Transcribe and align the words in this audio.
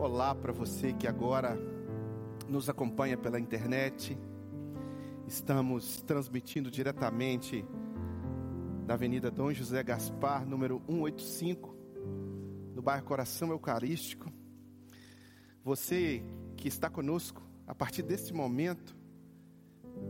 Olá 0.00 0.34
para 0.34 0.50
você 0.50 0.94
que 0.94 1.06
agora 1.06 1.58
nos 2.48 2.70
acompanha 2.70 3.18
pela 3.18 3.38
internet. 3.38 4.16
Estamos 5.26 6.00
transmitindo 6.00 6.70
diretamente 6.70 7.62
da 8.86 8.94
Avenida 8.94 9.30
Dom 9.30 9.52
José 9.52 9.82
Gaspar, 9.82 10.46
número 10.46 10.80
185, 10.86 11.76
no 12.74 12.80
bairro 12.80 13.04
Coração 13.04 13.50
Eucarístico. 13.50 14.32
Você 15.62 16.24
que 16.56 16.66
está 16.66 16.88
conosco, 16.88 17.42
a 17.66 17.74
partir 17.74 18.02
deste 18.02 18.32
momento, 18.32 18.96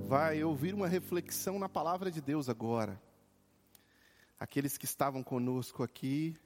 vai 0.07 0.45
ouvir 0.45 0.73
uma 0.73 0.87
reflexão 0.87 1.59
na 1.59 1.69
palavra 1.69 2.13
de 2.13 2.21
Deus 2.21 2.49
agora. 2.49 3.03
Aqueles 4.39 4.79
que 4.79 4.85
estavam 4.85 5.25
conosco 5.25 5.83
aqui 5.83 6.37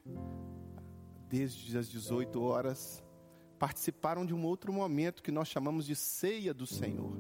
desde 1.28 1.76
as 1.76 1.90
18 1.90 2.40
horas 2.40 3.03
participaram 3.54 4.26
de 4.26 4.34
um 4.34 4.44
outro 4.44 4.72
momento 4.72 5.22
que 5.22 5.32
nós 5.32 5.48
chamamos 5.48 5.86
de 5.86 5.96
ceia 5.96 6.52
do 6.52 6.66
Senhor. 6.66 7.16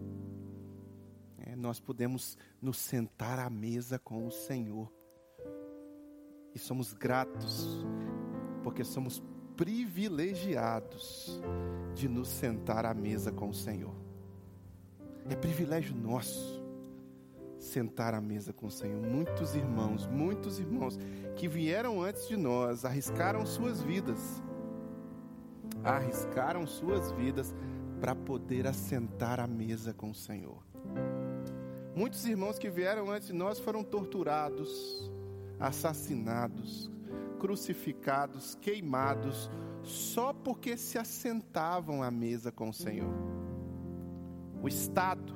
É, 1.38 1.56
nós 1.56 1.80
podemos 1.80 2.36
nos 2.60 2.78
sentar 2.78 3.38
à 3.38 3.48
mesa 3.48 3.98
com 3.98 4.26
o 4.26 4.30
Senhor. 4.30 4.92
E 6.54 6.58
somos 6.58 6.92
gratos, 6.92 7.84
porque 8.62 8.84
somos 8.84 9.22
privilegiados 9.56 11.40
de 11.94 12.08
nos 12.08 12.28
sentar 12.28 12.84
à 12.84 12.94
mesa 12.94 13.32
com 13.32 13.48
o 13.48 13.54
Senhor. 13.54 13.94
É 15.28 15.36
privilégio 15.36 15.94
nosso 15.94 16.62
sentar 17.58 18.14
à 18.14 18.20
mesa 18.20 18.52
com 18.52 18.66
o 18.66 18.70
Senhor. 18.70 19.00
Muitos 19.00 19.54
irmãos, 19.54 20.06
muitos 20.06 20.58
irmãos 20.58 20.98
que 21.36 21.48
vieram 21.48 22.02
antes 22.02 22.28
de 22.28 22.36
nós, 22.36 22.84
arriscaram 22.84 23.44
suas 23.46 23.80
vidas 23.82 24.42
arriscaram 25.84 26.66
suas 26.66 27.12
vidas 27.12 27.54
para 28.00 28.14
poder 28.14 28.66
assentar 28.66 29.38
à 29.38 29.46
mesa 29.46 29.92
com 29.92 30.10
o 30.10 30.14
Senhor. 30.14 30.62
Muitos 31.94 32.24
irmãos 32.26 32.58
que 32.58 32.68
vieram 32.68 33.10
antes 33.10 33.28
de 33.28 33.32
nós 33.32 33.60
foram 33.60 33.84
torturados, 33.84 35.10
assassinados, 35.60 36.90
crucificados, 37.38 38.56
queimados, 38.60 39.50
só 39.82 40.32
porque 40.32 40.76
se 40.76 40.98
assentavam 40.98 42.02
à 42.02 42.10
mesa 42.10 42.50
com 42.50 42.70
o 42.70 42.74
Senhor. 42.74 43.14
O 44.62 44.66
Estado, 44.66 45.34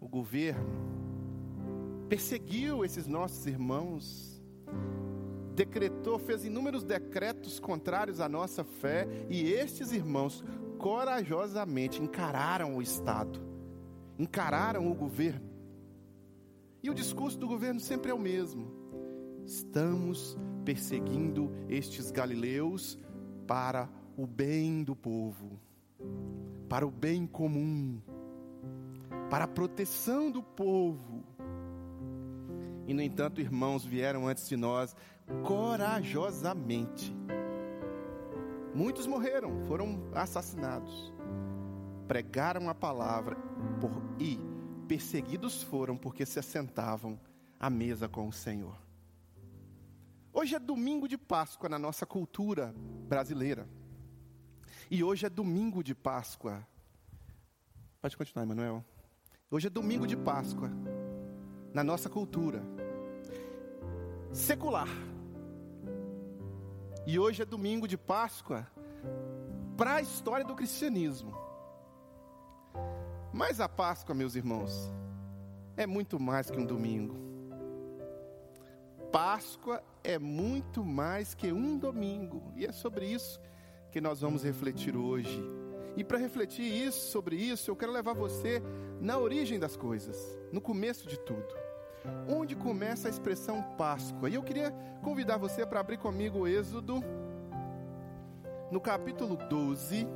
o 0.00 0.06
governo, 0.06 0.70
perseguiu 2.08 2.84
esses 2.84 3.06
nossos 3.06 3.46
irmãos 3.46 4.40
decretou, 5.56 6.18
fez 6.18 6.44
inúmeros 6.44 6.84
decretos 6.84 7.58
contrários 7.58 8.20
à 8.20 8.28
nossa 8.28 8.62
fé, 8.62 9.08
e 9.30 9.50
estes 9.50 9.90
irmãos 9.90 10.44
corajosamente 10.78 12.02
encararam 12.02 12.76
o 12.76 12.82
Estado, 12.82 13.40
encararam 14.18 14.90
o 14.90 14.94
governo. 14.94 15.50
E 16.82 16.90
o 16.90 16.94
discurso 16.94 17.38
do 17.38 17.48
governo 17.48 17.80
sempre 17.80 18.10
é 18.10 18.14
o 18.14 18.18
mesmo: 18.18 18.70
estamos 19.46 20.36
perseguindo 20.64 21.50
estes 21.68 22.10
galileus 22.10 22.98
para 23.46 23.88
o 24.14 24.26
bem 24.26 24.84
do 24.84 24.94
povo, 24.94 25.58
para 26.68 26.86
o 26.86 26.90
bem 26.90 27.26
comum, 27.26 27.98
para 29.30 29.44
a 29.46 29.48
proteção 29.48 30.30
do 30.30 30.42
povo. 30.42 31.24
E 32.86 32.94
no 32.94 33.02
entanto, 33.02 33.40
irmãos 33.40 33.84
vieram 33.84 34.28
antes 34.28 34.48
de 34.48 34.56
nós 34.56 34.94
corajosamente. 35.42 37.14
Muitos 38.74 39.06
morreram, 39.06 39.64
foram 39.66 40.02
assassinados. 40.14 41.12
Pregaram 42.06 42.68
a 42.68 42.74
palavra 42.74 43.36
por, 43.80 43.90
e 44.20 44.38
perseguidos 44.86 45.62
foram 45.62 45.96
porque 45.96 46.24
se 46.26 46.38
assentavam 46.38 47.18
à 47.58 47.68
mesa 47.70 48.08
com 48.08 48.28
o 48.28 48.32
Senhor. 48.32 48.76
Hoje 50.32 50.54
é 50.54 50.58
domingo 50.58 51.08
de 51.08 51.16
Páscoa 51.16 51.68
na 51.68 51.78
nossa 51.78 52.04
cultura 52.04 52.74
brasileira. 53.08 53.66
E 54.90 55.02
hoje 55.02 55.26
é 55.26 55.30
domingo 55.30 55.82
de 55.82 55.94
Páscoa. 55.94 56.66
Pode 58.00 58.16
continuar, 58.16 58.44
Emanuel. 58.44 58.84
Hoje 59.50 59.68
é 59.68 59.70
domingo 59.70 60.06
de 60.06 60.16
Páscoa 60.16 60.70
na 61.72 61.82
nossa 61.82 62.10
cultura 62.10 62.62
secular. 64.32 64.88
E 67.06 67.20
hoje 67.20 67.42
é 67.42 67.44
domingo 67.44 67.86
de 67.86 67.96
Páscoa 67.96 68.66
para 69.76 69.94
a 69.94 70.00
história 70.00 70.44
do 70.44 70.56
cristianismo. 70.56 71.32
Mas 73.32 73.60
a 73.60 73.68
Páscoa, 73.68 74.12
meus 74.12 74.34
irmãos, 74.34 74.92
é 75.76 75.86
muito 75.86 76.18
mais 76.18 76.50
que 76.50 76.58
um 76.58 76.66
domingo. 76.66 77.14
Páscoa 79.12 79.84
é 80.02 80.18
muito 80.18 80.84
mais 80.84 81.32
que 81.32 81.52
um 81.52 81.78
domingo. 81.78 82.52
E 82.56 82.66
é 82.66 82.72
sobre 82.72 83.06
isso 83.06 83.40
que 83.92 84.00
nós 84.00 84.20
vamos 84.20 84.42
refletir 84.42 84.96
hoje. 84.96 85.40
E 85.96 86.02
para 86.02 86.18
refletir 86.18 86.64
isso, 86.64 87.12
sobre 87.12 87.36
isso, 87.36 87.70
eu 87.70 87.76
quero 87.76 87.92
levar 87.92 88.14
você 88.14 88.60
na 89.00 89.16
origem 89.16 89.60
das 89.60 89.76
coisas, 89.76 90.36
no 90.52 90.60
começo 90.60 91.06
de 91.06 91.20
tudo 91.20 91.65
onde 92.28 92.54
começa 92.54 93.08
a 93.08 93.10
expressão 93.10 93.62
Páscoa. 93.76 94.28
E 94.28 94.34
eu 94.34 94.42
queria 94.42 94.70
convidar 95.02 95.36
você 95.36 95.64
para 95.64 95.80
abrir 95.80 95.98
comigo 95.98 96.40
o 96.40 96.48
Êxodo, 96.48 97.02
no 98.70 98.80
capítulo 98.80 99.36
12. 99.36 100.06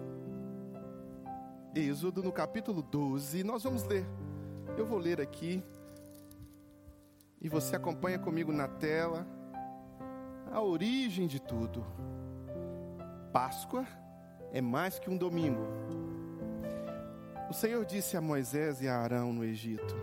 Êxodo, 1.74 2.22
no 2.22 2.32
capítulo 2.32 2.82
12, 2.82 3.44
nós 3.44 3.62
vamos 3.62 3.84
ler. 3.84 4.04
Eu 4.76 4.86
vou 4.86 4.98
ler 4.98 5.20
aqui, 5.20 5.62
e 7.40 7.48
você 7.48 7.74
acompanha 7.74 8.18
comigo 8.18 8.52
na 8.52 8.68
tela 8.68 9.26
a 10.52 10.60
origem 10.60 11.26
de 11.26 11.40
tudo. 11.40 11.84
Páscoa 13.32 13.86
é 14.52 14.60
mais 14.60 14.98
que 14.98 15.08
um 15.08 15.16
domingo. 15.16 15.66
O 17.48 17.54
Senhor 17.54 17.84
disse 17.84 18.16
a 18.16 18.20
Moisés 18.20 18.82
e 18.82 18.88
a 18.88 18.98
Arão 18.98 19.32
no 19.32 19.42
Egito: 19.42 19.96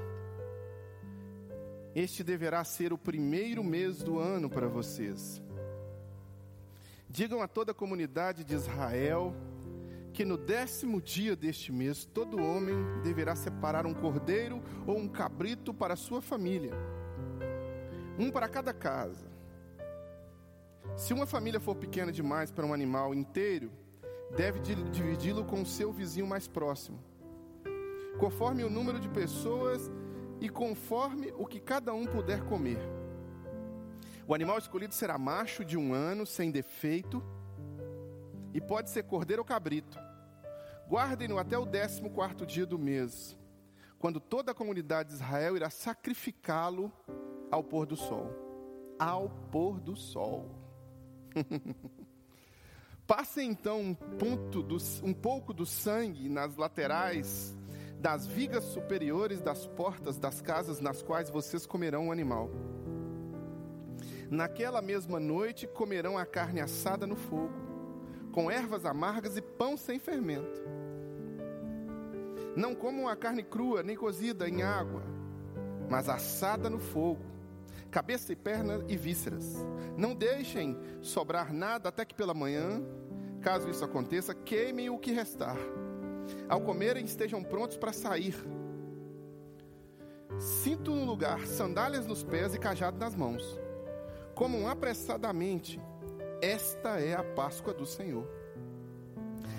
este 2.00 2.24
deverá 2.24 2.64
ser 2.64 2.94
o 2.94 2.98
primeiro 2.98 3.64
mês 3.64 4.04
do 4.04 4.20
ano 4.20 4.48
para 4.48 4.68
vocês. 4.68 5.42
Digam 7.10 7.42
a 7.42 7.48
toda 7.48 7.72
a 7.72 7.76
comunidade 7.76 8.44
de 8.44 8.54
Israel 8.54 9.34
que 10.14 10.24
no 10.24 10.38
décimo 10.38 11.02
dia 11.02 11.36
deste 11.36 11.72
mês 11.72 12.06
todo 12.06 12.40
homem 12.40 12.76
deverá 13.02 13.36
separar 13.36 13.88
um 13.88 13.96
cordeiro 13.96 14.62
ou 14.86 14.96
um 14.96 15.08
cabrito 15.08 15.74
para 15.74 15.96
sua 15.96 16.22
família, 16.22 16.72
um 18.20 18.30
para 18.30 18.48
cada 18.48 18.74
casa. 18.74 19.28
Se 20.96 21.16
uma 21.16 21.26
família 21.26 21.60
for 21.60 21.76
pequena 21.76 22.12
demais 22.12 22.52
para 22.52 22.66
um 22.66 22.76
animal 22.76 23.12
inteiro, 23.12 23.72
deve 24.36 24.60
dividi-lo 24.60 25.44
com 25.46 25.64
o 25.64 25.66
seu 25.66 25.92
vizinho 25.92 26.28
mais 26.28 26.48
próximo. 26.48 27.00
Conforme 28.20 28.64
o 28.64 28.70
número 28.70 29.00
de 29.00 29.10
pessoas 29.10 29.92
e 30.40 30.50
conforme 30.50 31.34
o 31.38 31.46
que 31.46 31.60
cada 31.60 31.94
um 31.94 32.06
puder 32.06 32.44
comer. 32.46 32.80
O 34.28 34.34
animal 34.34 34.58
escolhido 34.58 34.94
será 34.94 35.18
macho 35.18 35.64
de 35.64 35.78
um 35.78 35.94
ano, 35.94 36.26
sem 36.26 36.52
defeito, 36.52 37.24
e 38.54 38.60
pode 38.60 38.90
ser 38.90 39.04
cordeiro 39.04 39.42
ou 39.42 39.46
cabrito. 39.46 39.98
Guardem-no 40.90 41.38
até 41.38 41.58
o 41.58 41.66
décimo 41.66 42.10
quarto 42.10 42.46
dia 42.46 42.66
do 42.66 42.78
mês, 42.78 43.38
quando 44.00 44.20
toda 44.20 44.52
a 44.52 44.56
comunidade 44.56 45.10
de 45.10 45.16
Israel 45.16 45.56
irá 45.56 45.70
sacrificá-lo 45.70 46.92
ao 47.50 47.64
pôr 47.64 47.86
do 47.86 47.96
sol. 47.96 48.32
Ao 49.00 49.30
pôr 49.52 49.80
do 49.80 49.96
sol. 49.96 50.50
Passem 53.08 53.50
então 53.50 53.98
um, 54.22 54.52
do, 54.64 54.78
um 55.04 55.14
pouco 55.14 55.54
do 55.54 55.66
sangue 55.66 56.28
nas 56.28 56.58
laterais 56.58 57.56
das 58.00 58.28
vigas 58.28 58.64
superiores 58.64 59.42
das 59.42 59.66
portas 59.66 60.18
das 60.18 60.42
casas 60.42 60.80
nas 60.80 61.02
quais 61.02 61.30
vocês 61.30 61.66
comerão 61.66 62.08
o 62.08 62.12
animal. 62.12 62.50
Naquela 64.30 64.82
mesma 64.82 65.20
noite 65.20 65.66
comerão 65.66 66.18
a 66.18 66.26
carne 66.26 66.60
assada 66.60 67.08
no 67.08 67.16
fogo, 67.16 67.54
com 68.32 68.52
ervas 68.52 68.86
amargas 68.86 69.38
e 69.38 69.42
pão 69.42 69.76
sem 69.76 69.98
fermento. 69.98 70.62
Não 72.56 72.76
comam 72.76 73.08
a 73.08 73.16
carne 73.16 73.44
crua 73.44 73.84
nem 73.84 73.96
cozida 73.96 74.48
em 74.48 74.62
água, 74.64 75.04
mas 75.90 76.10
assada 76.10 76.70
no 76.70 76.80
fogo, 76.80 77.24
cabeça 77.90 78.34
e 78.34 78.36
perna 78.36 78.84
e 78.88 78.98
vísceras. 78.98 79.56
Não 79.96 80.14
deixem 80.14 80.78
sobrar 81.02 81.54
nada 81.54 81.90
até 81.90 82.04
que 82.04 82.14
pela 82.14 82.34
manhã, 82.34 82.84
caso 83.42 83.70
isso 83.70 83.86
aconteça, 83.86 84.36
queimem 84.36 84.90
o 84.90 85.00
que 85.00 85.12
restar 85.12 85.58
ao 86.48 86.62
comerem, 86.62 87.06
estejam 87.06 87.44
prontos 87.44 87.78
para 87.78 87.94
sair. 87.94 88.36
Cinto 90.40 90.92
no 90.92 91.06
lugar, 91.06 91.46
sandálias 91.48 92.06
nos 92.06 92.24
pés 92.24 92.54
e 92.54 92.60
cajado 92.60 92.98
nas 92.98 93.16
mãos. 93.16 93.60
Comam 94.36 94.68
apressadamente. 94.68 95.82
Esta 96.42 97.00
é 97.00 97.16
a 97.16 97.24
Páscoa 97.24 97.74
do 97.74 97.86
Senhor. 97.86 98.28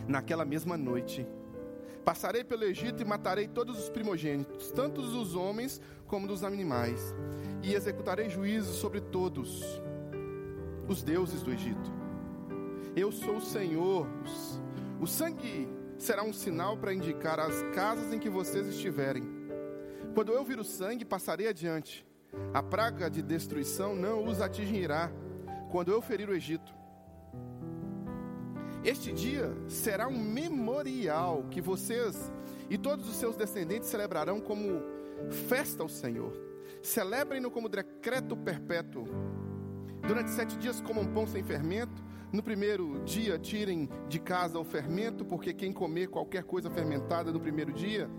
naquela 0.06 0.44
mesma 0.44 0.76
noite. 0.76 1.26
Passarei 2.04 2.42
pelo 2.42 2.64
Egito 2.64 3.02
e 3.02 3.04
matarei 3.04 3.46
todos 3.46 3.78
os 3.78 3.90
primogênitos, 3.90 4.70
tanto 4.70 5.02
dos 5.02 5.34
homens 5.34 5.80
como 6.06 6.26
dos 6.26 6.42
animais, 6.42 7.14
e 7.62 7.74
executarei 7.74 8.30
juízo 8.30 8.72
sobre 8.72 9.00
todos 9.00 9.62
os 10.88 11.02
deuses 11.02 11.42
do 11.42 11.52
Egito. 11.52 11.92
Eu 12.96 13.12
sou 13.12 13.36
o 13.36 13.42
Senhor. 13.42 14.06
O 14.98 15.06
sangue 15.06 15.68
será 15.98 16.22
um 16.22 16.32
sinal 16.32 16.76
para 16.76 16.94
indicar 16.94 17.40
as 17.40 17.62
casas 17.74 18.12
em 18.12 18.18
que 18.18 18.30
vocês 18.30 18.66
estiverem. 18.68 19.24
Quando 20.14 20.32
eu 20.32 20.44
vir 20.44 20.58
o 20.58 20.64
sangue, 20.64 21.04
passarei 21.04 21.48
adiante. 21.48 22.06
A 22.54 22.62
praga 22.62 23.10
de 23.10 23.22
destruição 23.22 23.94
não 23.94 24.24
os 24.24 24.40
atingirá 24.40 25.10
quando 25.70 25.90
eu 25.90 26.00
ferir 26.00 26.28
o 26.28 26.34
Egito. 26.34 26.72
Este 28.84 29.12
dia 29.12 29.52
será 29.66 30.06
um 30.06 30.18
memorial 30.18 31.44
que 31.50 31.60
vocês 31.60 32.30
e 32.70 32.78
todos 32.78 33.08
os 33.08 33.16
seus 33.16 33.36
descendentes 33.36 33.88
celebrarão 33.88 34.40
como 34.40 34.82
festa 35.48 35.82
ao 35.82 35.88
Senhor. 35.88 36.32
Celebrem-no 36.82 37.50
como 37.50 37.68
decreto 37.68 38.36
perpétuo. 38.36 39.04
Durante 40.06 40.30
sete 40.30 40.56
dias 40.56 40.80
comam 40.80 41.06
pão 41.06 41.26
sem 41.26 41.42
fermento. 41.42 42.07
No 42.30 42.42
primeiro 42.42 43.00
dia 43.04 43.38
tirem 43.38 43.88
de 44.06 44.18
casa 44.18 44.58
o 44.58 44.64
fermento, 44.64 45.24
porque 45.24 45.54
quem 45.54 45.72
comer 45.72 46.08
qualquer 46.08 46.44
coisa 46.44 46.68
fermentada 46.68 47.32
no 47.32 47.40
primeiro 47.40 47.72
dia, 47.72 48.10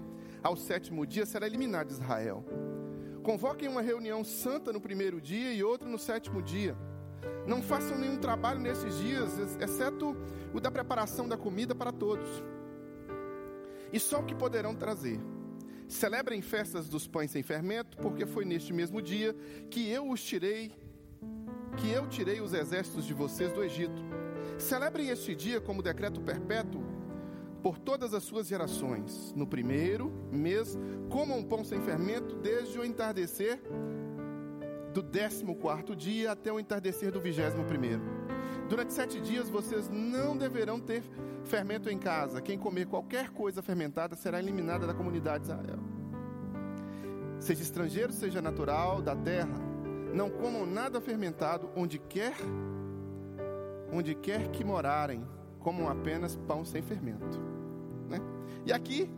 ao 0.42 0.56
sétimo 0.56 1.06
dia 1.06 1.28
será 1.28 1.46
eliminado 1.46 1.88
de 1.88 1.94
Israel. 1.94 2.44
Convoquem 3.22 3.70
uma 3.70 3.82
reunião 3.82 4.24
santa 4.24 4.74
no 4.74 4.82
primeiro 4.82 5.22
dia 5.22 5.54
e 5.54 5.64
outra 5.64 5.88
no 5.88 6.00
sétimo 6.00 6.42
dia. 6.42 6.76
Não 7.46 7.62
façam 7.62 8.00
nenhum 8.00 8.18
trabalho 8.18 8.60
nesses 8.60 8.98
dias, 8.98 9.38
exceto 9.60 10.18
o 10.52 10.60
da 10.60 10.72
preparação 10.72 11.28
da 11.28 11.38
comida 11.38 11.76
para 11.76 11.92
todos. 11.92 12.44
E 13.94 14.00
só 14.00 14.22
o 14.22 14.26
que 14.26 14.34
poderão 14.34 14.74
trazer. 14.74 15.20
Celebrem 15.88 16.42
festas 16.42 16.88
dos 16.88 17.08
pães 17.08 17.30
sem 17.30 17.44
fermento, 17.44 17.98
porque 17.98 18.26
foi 18.26 18.46
neste 18.46 18.74
mesmo 18.74 19.02
dia 19.02 19.36
que 19.70 19.90
eu 19.90 20.10
os 20.10 20.24
tirei, 20.24 20.72
que 21.80 21.90
eu 21.90 22.08
tirei 22.08 22.42
os 22.42 22.54
exércitos 22.54 23.06
de 23.06 23.14
vocês 23.14 23.52
do 23.54 23.64
Egito. 23.64 24.04
Celebrem 24.58 25.10
este 25.10 25.34
dia 25.34 25.62
como 25.62 25.82
decreto 25.82 26.20
perpétuo 26.20 26.84
por 27.64 27.78
todas 27.78 28.14
as 28.14 28.24
suas 28.24 28.48
gerações. 28.48 29.34
No 29.36 29.48
primeiro 29.48 30.12
mês, 30.32 30.78
comam 31.10 31.44
pão 31.44 31.64
sem 31.64 31.82
fermento 31.82 32.36
desde 32.36 32.78
o 32.78 32.86
entardecer 32.86 33.62
do 34.94 35.02
décimo 35.02 35.56
quarto 35.56 35.96
dia 35.96 36.32
até 36.32 36.52
o 36.52 36.60
entardecer 36.60 37.12
do 37.12 37.22
vigésimo 37.22 37.64
primeiro. 37.64 38.02
Durante 38.68 38.92
sete 38.92 39.20
dias 39.22 39.50
vocês 39.50 39.90
não 39.90 40.36
deverão 40.36 40.80
ter 40.80 41.04
fermento 41.46 41.90
em 41.90 41.98
casa. 41.98 42.42
Quem 42.42 42.58
comer 42.58 42.88
qualquer 42.88 43.30
coisa 43.30 43.62
fermentada 43.62 44.16
será 44.16 44.40
eliminada 44.40 44.86
da 44.86 44.94
comunidade 44.94 45.46
de 45.46 45.52
Israel. 45.52 45.80
Seja 47.40 47.62
estrangeiro, 47.62 48.12
seja 48.12 48.42
natural 48.42 49.02
da 49.02 49.16
terra, 49.16 49.69
não 50.14 50.30
comam 50.30 50.66
nada 50.66 51.00
fermentado 51.00 51.70
onde 51.76 52.00
quer, 52.00 52.36
onde 53.92 54.16
quer 54.16 54.50
que 54.50 54.64
morarem, 54.64 55.26
comam 55.60 55.90
apenas 55.90 56.36
pão 56.36 56.66
sem 56.66 56.82
fermento. 56.82 57.40
Né? 58.08 58.20
E 58.66 58.74
aqui 58.74 59.10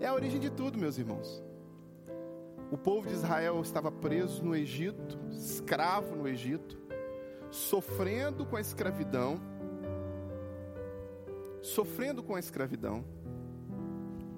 é 0.00 0.06
a 0.06 0.14
origem 0.14 0.40
de 0.40 0.50
tudo, 0.50 0.78
meus 0.78 0.98
irmãos. 0.98 1.42
O 2.70 2.76
povo 2.76 3.06
de 3.06 3.14
Israel 3.14 3.60
estava 3.60 3.92
preso 3.92 4.42
no 4.42 4.56
Egito, 4.56 5.18
escravo 5.30 6.16
no 6.16 6.26
Egito, 6.26 6.78
sofrendo 7.50 8.46
com 8.46 8.56
a 8.56 8.60
escravidão, 8.60 9.40
sofrendo 11.60 12.22
com 12.22 12.34
a 12.34 12.38
escravidão, 12.38 13.04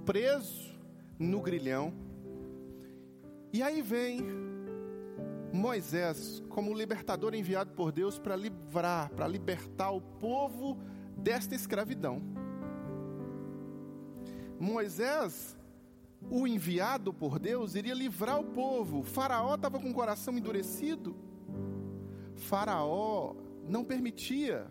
preso 0.05 0.75
no 1.19 1.41
grilhão. 1.41 1.93
E 3.53 3.62
aí 3.62 3.81
vem 3.81 4.44
Moisés 5.54 6.42
como 6.48 6.74
libertador 6.74 7.32
enviado 7.32 7.72
por 7.74 7.92
Deus 7.92 8.18
para 8.18 8.34
livrar, 8.34 9.08
para 9.10 9.28
libertar 9.28 9.92
o 9.92 10.00
povo 10.00 10.76
desta 11.16 11.54
escravidão. 11.54 12.20
Moisés 14.58 15.56
o 16.28 16.46
enviado 16.46 17.12
por 17.12 17.38
Deus 17.38 17.76
iria 17.76 17.94
livrar 17.94 18.40
o 18.40 18.44
povo. 18.44 19.04
Faraó 19.04 19.54
estava 19.54 19.78
com 19.78 19.90
o 19.90 19.94
coração 19.94 20.36
endurecido. 20.36 21.14
Faraó 22.34 23.36
não 23.68 23.84
permitia, 23.84 24.66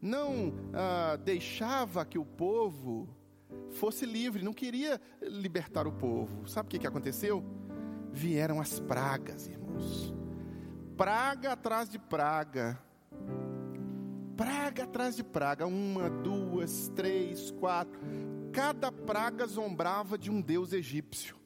não 0.00 0.54
ah, 0.72 1.16
deixava 1.16 2.04
que 2.04 2.18
o 2.18 2.24
povo 2.24 3.08
fosse 3.72 4.06
livre, 4.06 4.44
não 4.44 4.52
queria 4.52 5.00
libertar 5.20 5.88
o 5.88 5.92
povo. 5.92 6.46
Sabe 6.48 6.66
o 6.66 6.70
que, 6.70 6.78
que 6.78 6.86
aconteceu? 6.86 7.44
Vieram 8.14 8.60
as 8.60 8.80
pragas, 8.80 9.46
irmãos. 9.46 10.14
Praga 10.96 11.52
atrás 11.52 11.90
de 11.90 11.98
praga. 11.98 12.78
Praga 14.34 14.84
atrás 14.84 15.16
de 15.16 15.22
praga. 15.22 15.66
Uma, 15.66 16.08
duas, 16.08 16.88
três, 16.94 17.50
quatro 17.50 18.00
cada 18.54 18.92
praga 18.92 19.48
zombrava 19.48 20.16
de 20.16 20.30
um 20.30 20.40
deus 20.40 20.72
egípcio. 20.72 21.36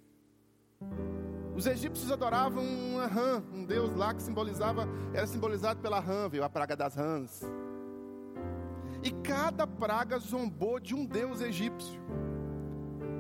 Os 1.57 1.67
egípcios 1.67 2.13
adoravam 2.13 2.63
uma 2.63 3.07
rã, 3.07 3.43
um 3.53 3.65
deus 3.65 3.97
lá 3.97 4.13
que 4.13 4.23
simbolizava, 4.23 4.87
era 5.15 5.27
simbolizado 5.27 5.81
pela 5.81 5.99
rã, 5.99 6.29
veio 6.29 6.45
a 6.45 6.51
praga 6.51 6.77
das 6.77 6.95
rãs. 6.95 7.43
E 9.03 9.11
cada 9.11 9.67
praga 9.67 10.19
zombou 10.19 10.79
de 10.79 10.95
um 10.95 11.07
deus 11.07 11.41
egípcio. 11.41 11.99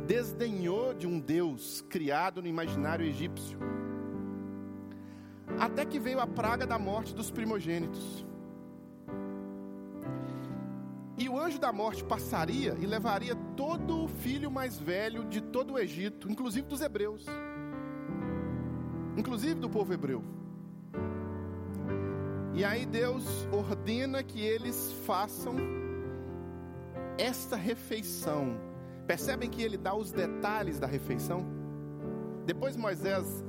Desdenhou 0.08 0.94
de 0.94 1.06
um 1.06 1.20
deus 1.20 1.82
criado 1.82 2.40
no 2.40 2.49
imaginário 2.49 3.05
egípcio. 3.05 3.58
Até 5.60 5.84
que 5.84 5.99
veio 5.99 6.19
a 6.19 6.26
praga 6.26 6.66
da 6.66 6.78
morte 6.78 7.14
dos 7.14 7.31
primogênitos. 7.31 8.25
E 11.19 11.28
o 11.28 11.38
anjo 11.38 11.58
da 11.58 11.70
morte 11.70 12.02
passaria 12.02 12.75
e 12.81 12.87
levaria 12.87 13.34
todo 13.55 14.05
o 14.05 14.08
filho 14.08 14.50
mais 14.50 14.78
velho 14.78 15.26
de 15.26 15.43
todo 15.43 15.75
o 15.75 15.78
Egito, 15.78 16.31
inclusive 16.32 16.66
dos 16.66 16.81
hebreus, 16.81 17.26
inclusive 19.14 19.56
do 19.56 19.69
povo 19.69 19.93
hebreu. 19.93 20.25
E 22.55 22.64
aí 22.64 22.87
Deus 22.87 23.46
ordena 23.52 24.22
que 24.22 24.40
eles 24.40 24.90
façam 25.05 25.55
esta 27.19 27.56
refeição. 27.56 28.68
Percebem 29.08 29.49
que 29.49 29.62
ele 29.62 29.79
dá 29.79 29.94
os 29.94 30.12
detalhes 30.12 30.79
da 30.79 30.86
refeição? 30.86 31.46
Depois 32.44 32.77
Moisés, 32.77 33.43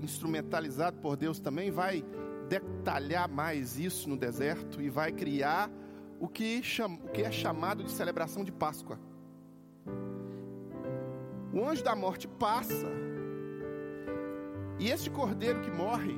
instrumentalizado 0.00 0.98
por 0.98 1.16
Deus 1.16 1.38
também, 1.38 1.70
vai 1.70 2.04
detalhar 2.48 3.28
mais 3.28 3.78
isso 3.78 4.08
no 4.08 4.16
deserto 4.16 4.82
e 4.82 4.90
vai 4.90 5.12
criar 5.12 5.70
o 6.18 6.26
que, 6.26 6.60
o 7.04 7.08
que 7.10 7.22
é 7.22 7.30
chamado 7.30 7.84
de 7.84 7.92
celebração 7.92 8.42
de 8.42 8.50
Páscoa. 8.50 8.98
O 11.54 11.64
anjo 11.64 11.84
da 11.84 11.94
morte 11.94 12.26
passa, 12.26 12.88
e 14.80 14.90
este 14.90 15.10
cordeiro 15.10 15.60
que 15.60 15.70
morre, 15.70 16.16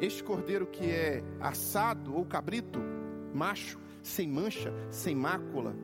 este 0.00 0.24
cordeiro 0.24 0.66
que 0.66 0.90
é 0.90 1.22
assado 1.38 2.16
ou 2.16 2.24
cabrito, 2.24 2.80
macho, 3.34 3.78
sem 4.02 4.26
mancha, 4.26 4.72
sem 4.90 5.14
mácula, 5.14 5.76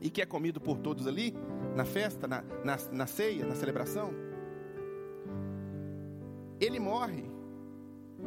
e 0.00 0.10
que 0.10 0.22
é 0.22 0.26
comido 0.26 0.60
por 0.60 0.78
todos 0.78 1.06
ali, 1.06 1.34
na 1.74 1.84
festa, 1.84 2.26
na, 2.26 2.42
na, 2.64 2.76
na 2.92 3.06
ceia, 3.06 3.44
na 3.44 3.54
celebração, 3.54 4.12
ele 6.60 6.80
morre, 6.80 7.24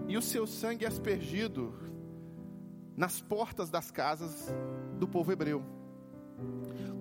e 0.07 0.17
o 0.17 0.21
seu 0.21 0.47
sangue 0.47 0.85
é 0.85 0.87
aspergido 0.87 1.73
nas 2.95 3.21
portas 3.21 3.69
das 3.69 3.91
casas 3.91 4.53
do 4.97 5.07
povo 5.07 5.31
hebreu. 5.31 5.63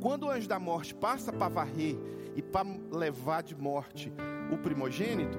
Quando 0.01 0.25
o 0.25 0.31
anjo 0.31 0.49
da 0.49 0.59
morte 0.59 0.95
passa 0.95 1.33
para 1.33 1.49
varrer 1.49 1.97
e 2.35 2.43
para 2.43 2.69
levar 2.91 3.43
de 3.43 3.55
morte 3.55 4.13
o 4.53 4.59
primogênito, 4.59 5.39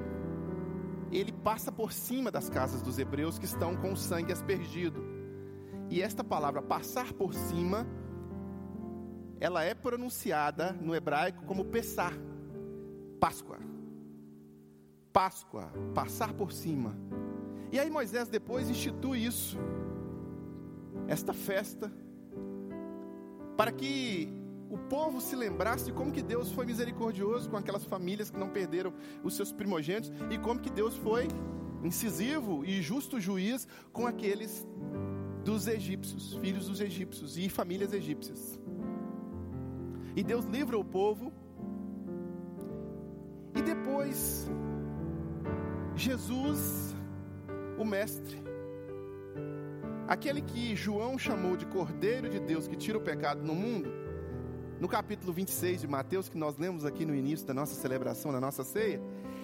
ele 1.11 1.31
passa 1.31 1.71
por 1.71 1.91
cima 1.91 2.31
das 2.31 2.49
casas 2.49 2.81
dos 2.81 2.97
hebreus 2.97 3.37
que 3.37 3.45
estão 3.45 3.75
com 3.75 3.91
o 3.91 3.97
sangue 3.97 4.31
aspergido. 4.31 5.03
E 5.89 6.01
esta 6.01 6.23
palavra 6.23 6.61
passar 6.61 7.11
por 7.11 7.33
cima, 7.33 7.85
ela 9.41 9.63
é 9.63 9.73
pronunciada 9.73 10.71
no 10.71 10.95
hebraico 10.95 11.43
como 11.45 11.65
Pessar, 11.65 12.13
Páscoa. 13.19 13.57
Páscoa, 15.11 15.73
passar 15.95 16.31
por 16.31 16.51
cima. 16.51 16.95
E 17.71 17.79
aí 17.79 17.89
Moisés 17.89 18.29
depois 18.29 18.69
institui 18.69 19.25
isso 19.25 19.57
esta 21.07 21.33
festa, 21.33 21.91
para 23.57 23.71
que 23.71 24.31
o 24.69 24.77
povo 24.77 25.19
se 25.19 25.35
lembrasse 25.35 25.91
como 25.91 26.11
que 26.11 26.21
Deus 26.21 26.51
foi 26.51 26.65
misericordioso 26.65 27.49
com 27.49 27.57
aquelas 27.57 27.83
famílias 27.83 28.29
que 28.29 28.37
não 28.37 28.49
perderam 28.49 28.93
os 29.23 29.35
seus 29.35 29.51
primogênitos 29.51 30.11
e 30.29 30.37
como 30.37 30.59
que 30.59 30.69
Deus 30.69 30.95
foi 30.97 31.27
incisivo 31.83 32.63
e 32.63 32.79
justo 32.81 33.19
juiz 33.19 33.67
com 33.91 34.05
aqueles 34.05 34.67
dos 35.43 35.67
egípcios, 35.67 36.35
filhos 36.35 36.67
dos 36.67 36.79
egípcios 36.79 37.37
e 37.37 37.49
famílias 37.49 37.91
egípcias. 37.91 38.60
E 40.15 40.23
Deus 40.23 40.45
livra 40.45 40.77
o 40.77 40.83
povo. 40.83 41.31
E 43.55 43.61
depois, 43.61 44.49
Jesus, 45.95 46.95
o 47.77 47.85
Mestre, 47.85 48.41
aquele 50.07 50.41
que 50.41 50.75
João 50.75 51.17
chamou 51.17 51.55
de 51.55 51.65
Cordeiro 51.65 52.29
de 52.29 52.39
Deus 52.39 52.67
que 52.67 52.75
tira 52.75 52.97
o 52.97 53.01
pecado 53.01 53.41
no 53.43 53.55
mundo, 53.55 53.91
no 54.79 54.87
capítulo 54.87 55.31
26 55.31 55.81
de 55.81 55.87
Mateus, 55.87 56.27
que 56.27 56.37
nós 56.37 56.57
lemos 56.57 56.85
aqui 56.85 57.05
no 57.05 57.13
início 57.13 57.45
da 57.45 57.53
nossa 57.53 57.75
celebração, 57.75 58.31
da 58.31 58.41
nossa 58.41 58.63
ceia, 58.63 58.99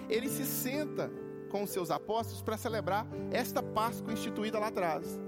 ele 0.08 0.28
se 0.28 0.44
senta 0.44 1.10
com 1.48 1.62
os 1.62 1.70
seus 1.70 1.90
apóstolos 1.90 2.42
para 2.42 2.56
celebrar 2.56 3.06
esta 3.30 3.62
Páscoa 3.62 4.12
instituída 4.12 4.58
lá 4.58 4.68
atrás. 4.68 5.18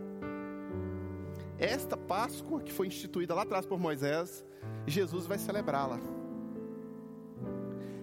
Esta 1.59 1.97
Páscoa 1.97 2.61
que 2.61 2.73
foi 2.73 2.87
instituída 2.88 3.35
lá 3.35 3.42
atrás 3.42 3.66
por 3.66 3.78
Moisés, 3.78 4.44
Jesus 4.87 5.26
vai 5.26 5.38
celebrá-la. 5.38 5.99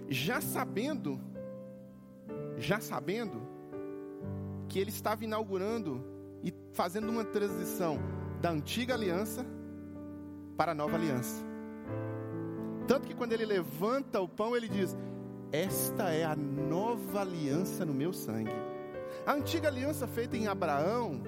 Já 0.08 0.40
sabendo, 0.40 1.20
já 2.56 2.80
sabendo 2.80 3.42
que 4.68 4.78
ele 4.78 4.90
estava 4.90 5.24
inaugurando 5.24 6.04
e 6.42 6.52
fazendo 6.72 7.08
uma 7.08 7.24
transição 7.24 7.98
da 8.40 8.50
antiga 8.50 8.94
aliança 8.94 9.44
para 10.56 10.72
a 10.72 10.74
nova 10.74 10.96
aliança. 10.96 11.44
Tanto 12.86 13.06
que 13.06 13.14
quando 13.14 13.32
ele 13.32 13.44
levanta 13.44 14.20
o 14.20 14.28
pão, 14.28 14.56
ele 14.56 14.68
diz: 14.68 14.96
esta 15.52 16.10
é 16.10 16.24
a 16.24 16.36
nova 16.36 17.20
aliança 17.20 17.84
no 17.84 17.94
meu 17.94 18.12
sangue. 18.12 18.52
A 19.26 19.32
antiga 19.32 19.68
aliança 19.68 20.06
feita 20.06 20.36
em 20.36 20.46
Abraão, 20.46 21.22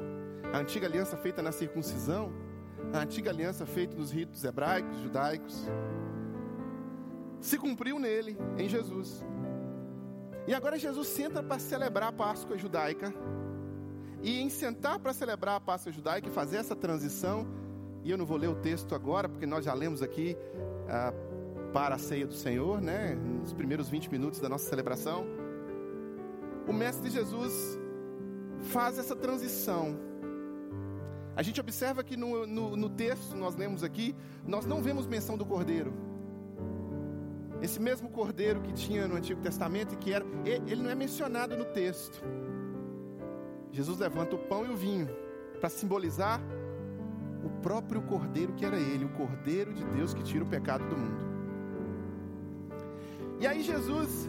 a 0.52 0.58
antiga 0.58 0.86
aliança 0.86 1.16
feita 1.16 1.42
na 1.42 1.52
circuncisão, 1.52 2.32
a 2.92 2.98
antiga 3.00 3.30
aliança 3.30 3.66
feita 3.66 3.96
nos 3.96 4.10
ritos 4.10 4.44
hebraicos, 4.44 4.98
judaicos, 5.00 5.66
se 7.40 7.58
cumpriu 7.58 7.98
nele, 7.98 8.36
em 8.58 8.68
Jesus. 8.68 9.24
E 10.46 10.54
agora 10.54 10.78
Jesus 10.78 11.08
senta 11.08 11.42
para 11.42 11.58
celebrar 11.58 12.08
a 12.08 12.12
Páscoa 12.12 12.56
judaica. 12.58 13.12
E 14.22 14.40
em 14.40 14.50
sentar 14.50 14.98
para 14.98 15.12
celebrar 15.12 15.56
a 15.56 15.60
Páscoa 15.60 15.92
judaica 15.92 16.28
e 16.28 16.30
fazer 16.30 16.58
essa 16.58 16.76
transição, 16.76 17.46
e 18.02 18.10
eu 18.10 18.18
não 18.18 18.26
vou 18.26 18.36
ler 18.36 18.48
o 18.48 18.54
texto 18.54 18.94
agora, 18.94 19.28
porque 19.28 19.46
nós 19.46 19.64
já 19.64 19.72
lemos 19.72 20.02
aqui. 20.02 20.36
Ah, 20.88 21.12
para 21.72 21.94
a 21.94 21.98
ceia 21.98 22.26
do 22.26 22.34
Senhor, 22.34 22.80
né? 22.80 23.14
Nos 23.14 23.52
primeiros 23.52 23.88
20 23.88 24.10
minutos 24.10 24.40
da 24.40 24.48
nossa 24.48 24.68
celebração. 24.68 25.24
O 26.66 26.72
Mestre 26.72 27.10
Jesus 27.10 27.78
faz 28.72 28.98
essa 28.98 29.16
transição. 29.16 29.96
A 31.40 31.42
gente 31.42 31.58
observa 31.58 32.04
que 32.04 32.18
no, 32.18 32.46
no, 32.46 32.76
no 32.76 32.90
texto, 32.90 33.34
nós 33.34 33.56
lemos 33.56 33.82
aqui, 33.82 34.14
nós 34.46 34.66
não 34.66 34.82
vemos 34.82 35.06
menção 35.06 35.38
do 35.38 35.46
cordeiro. 35.46 35.90
Esse 37.62 37.80
mesmo 37.80 38.10
cordeiro 38.10 38.60
que 38.60 38.74
tinha 38.74 39.08
no 39.08 39.16
Antigo 39.16 39.40
Testamento 39.40 39.94
e 39.94 39.96
que 39.96 40.12
era, 40.12 40.22
ele 40.44 40.82
não 40.82 40.90
é 40.90 40.94
mencionado 40.94 41.56
no 41.56 41.64
texto. 41.64 42.22
Jesus 43.72 43.98
levanta 43.98 44.36
o 44.36 44.38
pão 44.38 44.66
e 44.66 44.68
o 44.68 44.76
vinho 44.76 45.08
para 45.58 45.70
simbolizar 45.70 46.42
o 47.42 47.48
próprio 47.62 48.02
cordeiro 48.02 48.52
que 48.52 48.66
era 48.66 48.78
ele, 48.78 49.06
o 49.06 49.08
cordeiro 49.08 49.72
de 49.72 49.82
Deus 49.86 50.12
que 50.12 50.22
tira 50.22 50.44
o 50.44 50.46
pecado 50.46 50.86
do 50.90 50.94
mundo. 50.94 51.24
E 53.40 53.46
aí 53.46 53.62
Jesus, 53.62 54.28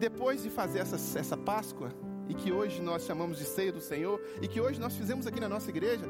depois 0.00 0.42
de 0.42 0.50
fazer 0.50 0.80
essa, 0.80 0.96
essa 1.16 1.36
Páscoa, 1.36 1.92
e 2.28 2.34
que 2.34 2.52
hoje 2.52 2.82
nós 2.82 3.04
chamamos 3.04 3.38
de 3.38 3.44
ceia 3.44 3.72
do 3.72 3.80
Senhor, 3.80 4.20
e 4.40 4.46
que 4.46 4.60
hoje 4.60 4.78
nós 4.78 4.94
fizemos 4.94 5.26
aqui 5.26 5.40
na 5.40 5.48
nossa 5.48 5.70
igreja, 5.70 6.04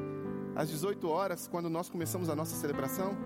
às 0.55 0.69
18 0.69 1.07
horas, 1.07 1.47
quando 1.47 1.69
nós 1.69 1.89
começamos 1.89 2.29
a 2.29 2.35
nossa 2.35 2.55
celebração. 2.55 3.17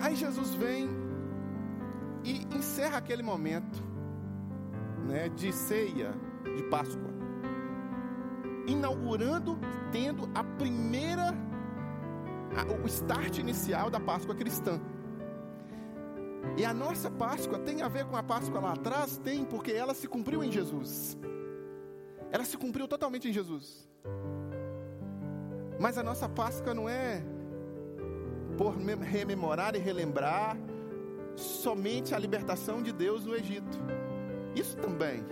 Aí 0.00 0.16
Jesus 0.16 0.54
vem 0.54 0.88
e 2.24 2.44
encerra 2.56 2.98
aquele 2.98 3.22
momento 3.22 3.82
né, 5.06 5.28
de 5.28 5.52
ceia 5.52 6.12
de 6.56 6.62
Páscoa, 6.64 7.10
inaugurando, 8.66 9.58
tendo 9.92 10.28
a 10.34 10.42
primeira, 10.42 11.34
o 12.82 12.86
start 12.86 13.38
inicial 13.38 13.90
da 13.90 14.00
Páscoa 14.00 14.34
cristã. 14.34 14.80
E 16.56 16.64
a 16.64 16.72
nossa 16.72 17.10
Páscoa 17.10 17.58
tem 17.58 17.82
a 17.82 17.88
ver 17.88 18.04
com 18.04 18.16
a 18.16 18.22
Páscoa 18.22 18.60
lá 18.60 18.72
atrás? 18.72 19.18
Tem, 19.18 19.44
porque 19.44 19.72
ela 19.72 19.94
se 19.94 20.06
cumpriu 20.06 20.42
em 20.42 20.52
Jesus. 20.52 21.18
Ela 22.30 22.44
se 22.44 22.56
cumpriu 22.56 22.86
totalmente 22.86 23.28
em 23.28 23.32
Jesus. 23.32 23.88
Mas 25.80 25.98
a 25.98 26.02
nossa 26.02 26.28
Páscoa 26.28 26.72
não 26.72 26.88
é 26.88 27.22
por 28.56 28.76
rememorar 28.76 29.74
e 29.74 29.78
relembrar 29.78 30.56
somente 31.36 32.14
a 32.14 32.18
libertação 32.18 32.82
de 32.82 32.92
Deus 32.92 33.26
no 33.26 33.34
Egito. 33.34 33.78
Isso 34.54 34.76
também. 34.76 35.24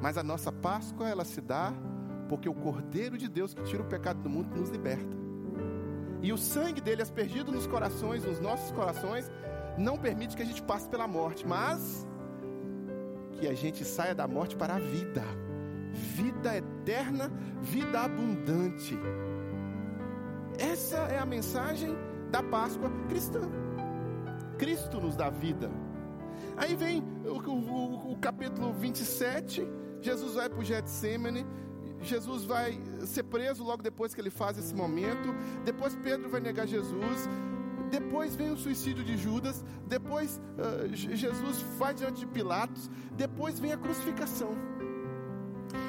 Mas 0.00 0.18
a 0.18 0.22
nossa 0.22 0.50
Páscoa 0.50 1.08
ela 1.08 1.24
se 1.24 1.40
dá 1.40 1.72
porque 2.28 2.48
o 2.48 2.54
Cordeiro 2.54 3.16
de 3.16 3.28
Deus 3.28 3.54
que 3.54 3.62
tira 3.62 3.82
o 3.82 3.86
pecado 3.86 4.20
do 4.20 4.28
mundo 4.28 4.56
nos 4.56 4.70
liberta. 4.70 5.16
E 6.20 6.32
o 6.32 6.38
sangue 6.38 6.80
dele 6.80 7.02
aspergido 7.02 7.52
nos 7.52 7.66
corações, 7.66 8.24
nos 8.24 8.40
nossos 8.40 8.70
corações, 8.72 9.30
não 9.78 9.96
permite 9.96 10.36
que 10.36 10.42
a 10.42 10.46
gente 10.46 10.62
passe 10.62 10.88
pela 10.88 11.06
morte, 11.06 11.46
mas 11.46 12.06
que 13.32 13.48
a 13.48 13.54
gente 13.54 13.84
saia 13.84 14.14
da 14.14 14.28
morte 14.28 14.54
para 14.56 14.76
a 14.76 14.78
vida, 14.78 15.22
vida 15.90 16.56
eterna, 16.56 17.30
vida 17.60 18.00
abundante. 18.00 18.98
Essa 20.58 20.98
é 21.08 21.18
a 21.18 21.26
mensagem 21.26 21.96
da 22.30 22.42
Páscoa 22.42 22.90
cristã. 23.08 23.40
Cristo 24.58 25.00
nos 25.00 25.16
dá 25.16 25.28
vida. 25.28 25.70
Aí 26.56 26.74
vem 26.76 27.02
o, 27.24 27.38
o, 27.50 28.12
o 28.12 28.18
capítulo 28.18 28.72
27, 28.72 29.66
Jesus 30.00 30.34
vai 30.34 30.48
para 30.48 30.58
o 30.58 30.64
Getsemane, 30.64 31.46
Jesus 32.02 32.44
vai 32.44 32.80
ser 33.06 33.22
preso 33.24 33.64
logo 33.64 33.82
depois 33.82 34.14
que 34.14 34.20
ele 34.20 34.30
faz 34.30 34.58
esse 34.58 34.74
momento. 34.74 35.34
Depois 35.64 35.94
Pedro 35.96 36.28
vai 36.28 36.40
negar 36.40 36.66
Jesus. 36.66 37.28
Depois 37.92 38.34
vem 38.34 38.50
o 38.50 38.56
suicídio 38.56 39.04
de 39.04 39.18
Judas. 39.18 39.62
Depois 39.86 40.40
uh, 40.56 40.88
Jesus 40.94 41.60
vai 41.78 41.92
diante 41.92 42.20
de 42.20 42.26
Pilatos. 42.26 42.90
Depois 43.14 43.60
vem 43.60 43.70
a 43.70 43.76
crucificação. 43.76 44.52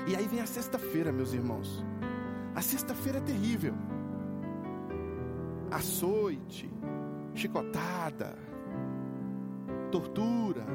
E 0.06 0.14
aí 0.14 0.28
vem 0.28 0.42
a 0.42 0.46
sexta-feira, 0.46 1.14
meus 1.14 1.32
irmãos. 1.32 1.82
A 2.54 2.62
sexta-feira 2.62 3.20
é 3.20 3.22
terrível. 3.22 3.74
Açoite, 5.72 6.70
chicotada, 7.34 8.38
tortura, 9.90 10.66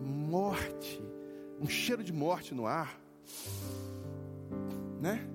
morte, 0.00 1.02
um 1.60 1.66
cheiro 1.66 2.04
de 2.04 2.12
morte 2.12 2.54
no 2.54 2.66
ar, 2.66 2.98
né? 5.00 5.28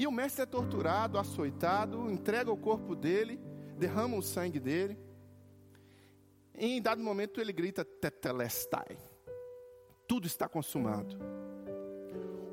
E 0.00 0.06
o 0.06 0.10
mestre 0.10 0.44
é 0.44 0.46
torturado, 0.46 1.18
açoitado, 1.18 2.10
entrega 2.10 2.50
o 2.50 2.56
corpo 2.56 2.96
dele, 2.96 3.38
derrama 3.76 4.16
o 4.16 4.22
sangue 4.22 4.58
dele. 4.58 4.98
E 6.58 6.78
em 6.78 6.80
dado 6.80 7.02
momento 7.02 7.38
ele 7.38 7.52
grita: 7.52 7.84
Tetelestai. 7.84 8.96
Tudo 10.08 10.26
está 10.26 10.48
consumado. 10.48 11.18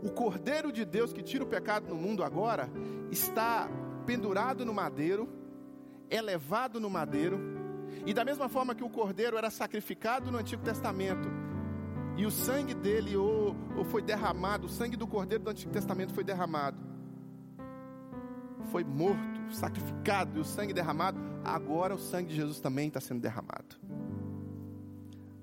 O 0.04 0.12
Cordeiro 0.12 0.74
de 0.74 0.84
Deus 0.84 1.14
que 1.14 1.24
tira 1.24 1.42
o 1.42 1.48
pecado 1.48 1.88
no 1.88 1.96
mundo 1.96 2.22
agora 2.22 2.70
está 3.10 3.70
pendurado 4.06 4.66
no 4.66 4.74
madeiro, 4.74 5.30
elevado 6.10 6.82
no 6.82 6.90
madeiro, 6.90 7.40
e 8.06 8.14
da 8.14 8.26
mesma 8.26 8.50
forma 8.50 8.76
que 8.76 8.84
o 8.84 8.90
cordeiro 8.90 9.38
era 9.38 9.50
sacrificado 9.50 10.30
no 10.30 10.38
Antigo 10.38 10.64
Testamento, 10.64 11.30
e 12.18 12.26
o 12.26 12.32
sangue 12.32 12.74
dele 12.74 13.16
ou, 13.16 13.56
ou 13.78 13.86
foi 13.86 14.02
derramado, 14.02 14.66
o 14.68 14.70
sangue 14.70 14.98
do 14.98 15.08
cordeiro 15.08 15.46
do 15.46 15.50
Antigo 15.50 15.72
Testamento 15.72 16.14
foi 16.14 16.26
derramado 16.26 16.97
foi 18.66 18.84
morto, 18.84 19.54
sacrificado 19.54 20.38
e 20.38 20.42
o 20.42 20.46
sangue 20.46 20.74
derramado, 20.74 21.20
agora 21.44 21.96
o 21.96 22.00
sangue 22.00 22.30
de 22.30 22.36
Jesus 22.36 22.60
também 22.60 22.88
está 22.88 23.00
sendo 23.00 23.22
derramado. 23.22 23.76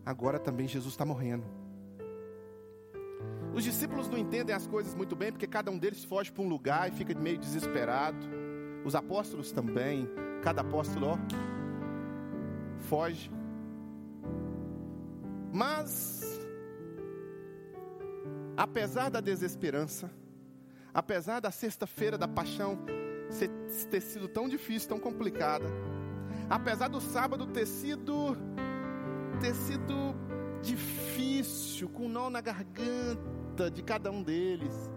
Agora 0.05 0.39
também 0.39 0.69
Jesus 0.69 0.93
está 0.93 1.05
morrendo. 1.05 1.45
Os 3.55 3.63
discípulos 3.63 4.09
não 4.09 4.19
entendem 4.19 4.55
as 4.55 4.67
coisas 4.67 4.95
muito 4.95 5.15
bem, 5.15 5.31
porque 5.31 5.47
cada 5.47 5.71
um 5.71 5.79
deles 5.79 6.05
foge 6.05 6.31
para 6.31 6.43
um 6.43 6.49
lugar 6.49 6.89
e 6.89 6.93
fica 6.93 7.15
meio 7.19 7.39
desesperado. 7.39 8.19
Os 8.85 8.95
apóstolos 8.95 9.53
também, 9.53 10.09
cada 10.43 10.61
apóstolo 10.61 11.07
ó, 11.07 11.19
foge. 12.81 13.31
Mas, 15.53 16.41
apesar 18.57 19.09
da 19.09 19.21
desesperança, 19.21 20.11
apesar 20.95 21.41
da 21.41 21.51
sexta-feira 21.51 22.17
da 22.17 22.29
paixão 22.29 22.79
ter 23.91 24.01
sido 24.01 24.29
tão 24.29 24.49
difícil, 24.49 24.89
tão 24.89 25.01
complicada. 25.01 25.67
Apesar 26.49 26.89
do 26.89 27.01
sábado 27.01 27.47
ter 27.49 27.67
sido 27.67 28.37
ter 29.41 29.55
sido 29.55 30.15
difícil, 30.63 31.89
com 31.89 32.07
um 32.07 32.09
nó 32.09 32.31
na 32.31 32.41
garganta, 32.41 33.71
de 33.73 33.83
cada 33.83 34.11
um 34.11 34.23
deles. 34.23 34.91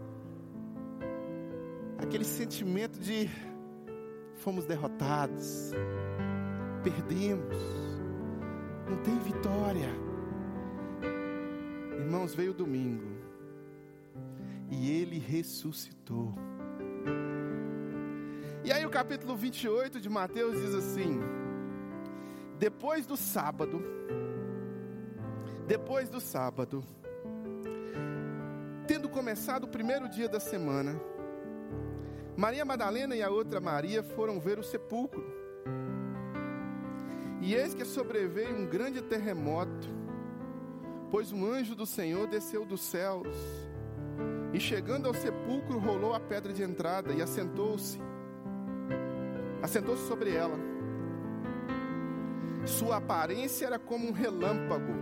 Aquele 1.97 2.23
sentimento 2.23 2.99
de 2.99 3.27
fomos 4.35 4.65
derrotados, 4.65 5.71
perdemos, 6.83 7.57
não 8.87 8.97
tem 8.97 9.17
vitória. 9.17 9.89
Irmãos, 11.99 12.35
veio 12.35 12.51
o 12.51 12.53
domingo 12.53 13.16
e 14.69 14.91
ele 14.91 15.17
ressuscitou. 15.17 16.33
E 18.63 18.71
aí 18.71 18.85
o 18.85 18.89
capítulo 18.89 19.35
28 19.35 19.99
de 19.99 20.09
Mateus 20.09 20.59
diz 20.59 20.73
assim: 20.73 21.19
Depois 22.59 23.05
do 23.05 23.15
sábado, 23.15 23.81
depois 25.65 26.09
do 26.09 26.19
sábado, 26.19 26.83
tendo 28.85 29.07
começado 29.07 29.63
o 29.63 29.69
primeiro 29.69 30.09
dia 30.09 30.27
da 30.27 30.39
semana, 30.39 30.99
Maria 32.35 32.65
Madalena 32.65 33.15
e 33.15 33.23
a 33.23 33.29
outra 33.29 33.59
Maria 33.59 34.03
foram 34.03 34.39
ver 34.39 34.59
o 34.59 34.63
sepulcro. 34.63 35.25
E 37.41 37.55
eis 37.55 37.73
que 37.73 37.85
sobreveio 37.85 38.55
um 38.55 38.65
grande 38.65 39.01
terremoto, 39.01 39.87
pois 41.09 41.31
um 41.31 41.45
anjo 41.45 41.73
do 41.73 41.85
Senhor 41.85 42.27
desceu 42.27 42.65
dos 42.65 42.81
céus, 42.81 43.27
e 44.57 44.59
chegando 44.59 45.07
ao 45.07 45.13
sepulcro, 45.13 45.77
rolou 45.77 46.15
a 46.15 46.19
pedra 46.19 46.51
de 46.51 46.63
entrada 46.63 47.13
e 47.13 47.21
assentou-se 47.21 47.99
assentou-se 49.61 50.07
sobre 50.07 50.33
ela. 50.33 50.57
Sua 52.65 52.97
aparência 52.97 53.67
era 53.67 53.77
como 53.77 54.07
um 54.07 54.11
relâmpago, 54.11 54.93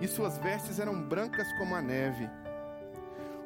e 0.00 0.06
suas 0.06 0.38
vestes 0.38 0.78
eram 0.78 1.02
brancas 1.02 1.52
como 1.58 1.74
a 1.74 1.82
neve. 1.82 2.30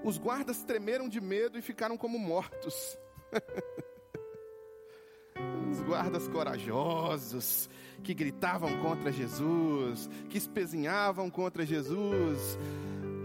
Os 0.05 0.19
guardas 0.19 0.63
tremeram 0.65 1.09
de 1.09 1.21
medo 1.21 1.59
e 1.59 1.63
ficaram 1.63 1.97
como 1.97 2.19
mortos. 2.19 2.99
Os 5.71 5.81
guardas 5.81 6.29
corajosos 6.29 7.71
que 8.03 8.13
gritavam 8.13 8.83
contra 8.83 9.11
Jesus, 9.11 10.11
que 10.29 10.37
espezinhavam 10.37 11.31
contra 11.31 11.65
Jesus, 11.65 12.59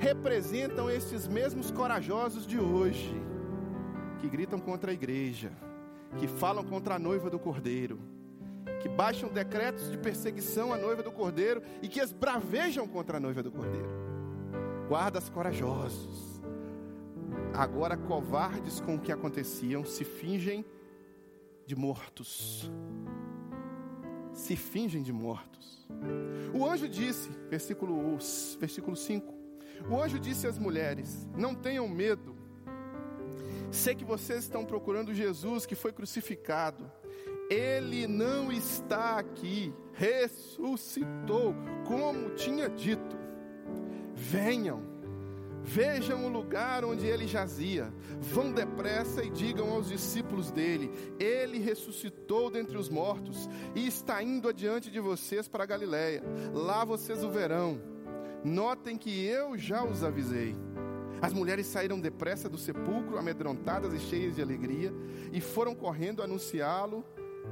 representam 0.03 0.89
estes 0.89 1.27
mesmos 1.27 1.71
corajosos 1.71 2.45
de 2.45 2.59
hoje, 2.59 3.15
que 4.19 4.27
gritam 4.27 4.59
contra 4.59 4.91
a 4.91 4.93
igreja 4.93 5.51
que 6.17 6.27
falam 6.27 6.63
contra 6.63 6.95
a 6.95 6.99
noiva 6.99 7.29
do 7.29 7.39
cordeiro, 7.39 7.99
que 8.81 8.89
baixam 8.89 9.29
decretos 9.29 9.89
de 9.89 9.97
perseguição 9.97 10.73
à 10.73 10.77
noiva 10.77 11.01
do 11.01 11.11
cordeiro 11.11 11.61
e 11.81 11.87
que 11.87 11.99
esbravejam 11.99 12.87
contra 12.87 13.17
a 13.17 13.19
noiva 13.19 13.41
do 13.41 13.51
cordeiro. 13.51 13.89
Guardas 14.87 15.29
corajosos, 15.29 16.41
agora 17.53 17.97
covardes 17.97 18.79
com 18.79 18.95
o 18.95 18.99
que 18.99 19.11
aconteciam, 19.11 19.85
se 19.85 20.03
fingem 20.03 20.65
de 21.65 21.75
mortos. 21.75 22.69
Se 24.33 24.55
fingem 24.55 25.01
de 25.01 25.13
mortos. 25.13 25.87
O 26.53 26.65
anjo 26.65 26.87
disse, 26.87 27.29
versículo, 27.49 28.17
versículo 28.59 28.95
5: 28.95 29.42
O 29.89 30.01
anjo 30.01 30.19
disse 30.19 30.47
às 30.47 30.57
mulheres: 30.57 31.27
Não 31.35 31.53
tenham 31.53 31.87
medo 31.87 32.33
Sei 33.73 33.95
que 33.95 34.05
vocês 34.05 34.43
estão 34.43 34.63
procurando 34.63 35.15
Jesus 35.15 35.65
que 35.65 35.73
foi 35.73 35.91
crucificado. 35.91 36.89
Ele 37.49 38.05
não 38.05 38.51
está 38.51 39.17
aqui, 39.17 39.73
ressuscitou, 39.93 41.55
como 41.87 42.35
tinha 42.35 42.69
dito. 42.69 43.17
Venham, 44.13 44.79
vejam 45.63 46.23
o 46.23 46.29
lugar 46.29 46.85
onde 46.85 47.07
ele 47.07 47.25
jazia. 47.25 47.91
Vão 48.21 48.53
depressa 48.53 49.23
e 49.23 49.31
digam 49.31 49.71
aos 49.71 49.89
discípulos 49.89 50.51
dele: 50.51 50.91
Ele 51.19 51.57
ressuscitou 51.57 52.51
dentre 52.51 52.77
os 52.77 52.89
mortos 52.89 53.49
e 53.73 53.87
está 53.87 54.21
indo 54.21 54.47
adiante 54.47 54.91
de 54.91 54.99
vocês 54.99 55.47
para 55.47 55.63
a 55.63 55.67
Galiléia. 55.67 56.21
Lá 56.53 56.85
vocês 56.85 57.23
o 57.23 57.31
verão. 57.31 57.92
Notem 58.43 58.97
que 58.97 59.25
eu 59.25 59.57
já 59.57 59.83
os 59.83 60.03
avisei. 60.03 60.55
As 61.21 61.31
mulheres 61.31 61.67
saíram 61.67 61.99
depressa 61.99 62.49
do 62.49 62.57
sepulcro, 62.57 63.17
amedrontadas 63.17 63.93
e 63.93 63.99
cheias 63.99 64.35
de 64.35 64.41
alegria, 64.41 64.93
e 65.31 65.39
foram 65.39 65.73
correndo 65.73 66.21
anunciá-lo 66.21 67.05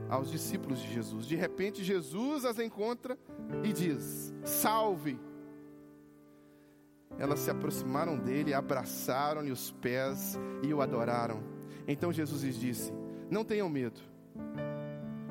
aos 0.09 0.29
discípulos 0.29 0.81
de 0.81 0.93
Jesus. 0.93 1.25
De 1.25 1.35
repente, 1.35 1.83
Jesus 1.83 2.43
as 2.43 2.59
encontra 2.59 3.17
e 3.63 3.71
diz: 3.71 4.33
Salve! 4.43 5.17
Elas 7.17 7.39
se 7.39 7.49
aproximaram 7.49 8.17
dele, 8.17 8.53
abraçaram-lhe 8.53 9.51
os 9.51 9.71
pés 9.71 10.37
e 10.61 10.73
o 10.73 10.81
adoraram. 10.81 11.41
Então 11.87 12.11
Jesus 12.11 12.43
lhes 12.43 12.59
disse: 12.59 12.91
Não 13.29 13.45
tenham 13.45 13.69
medo. 13.69 14.01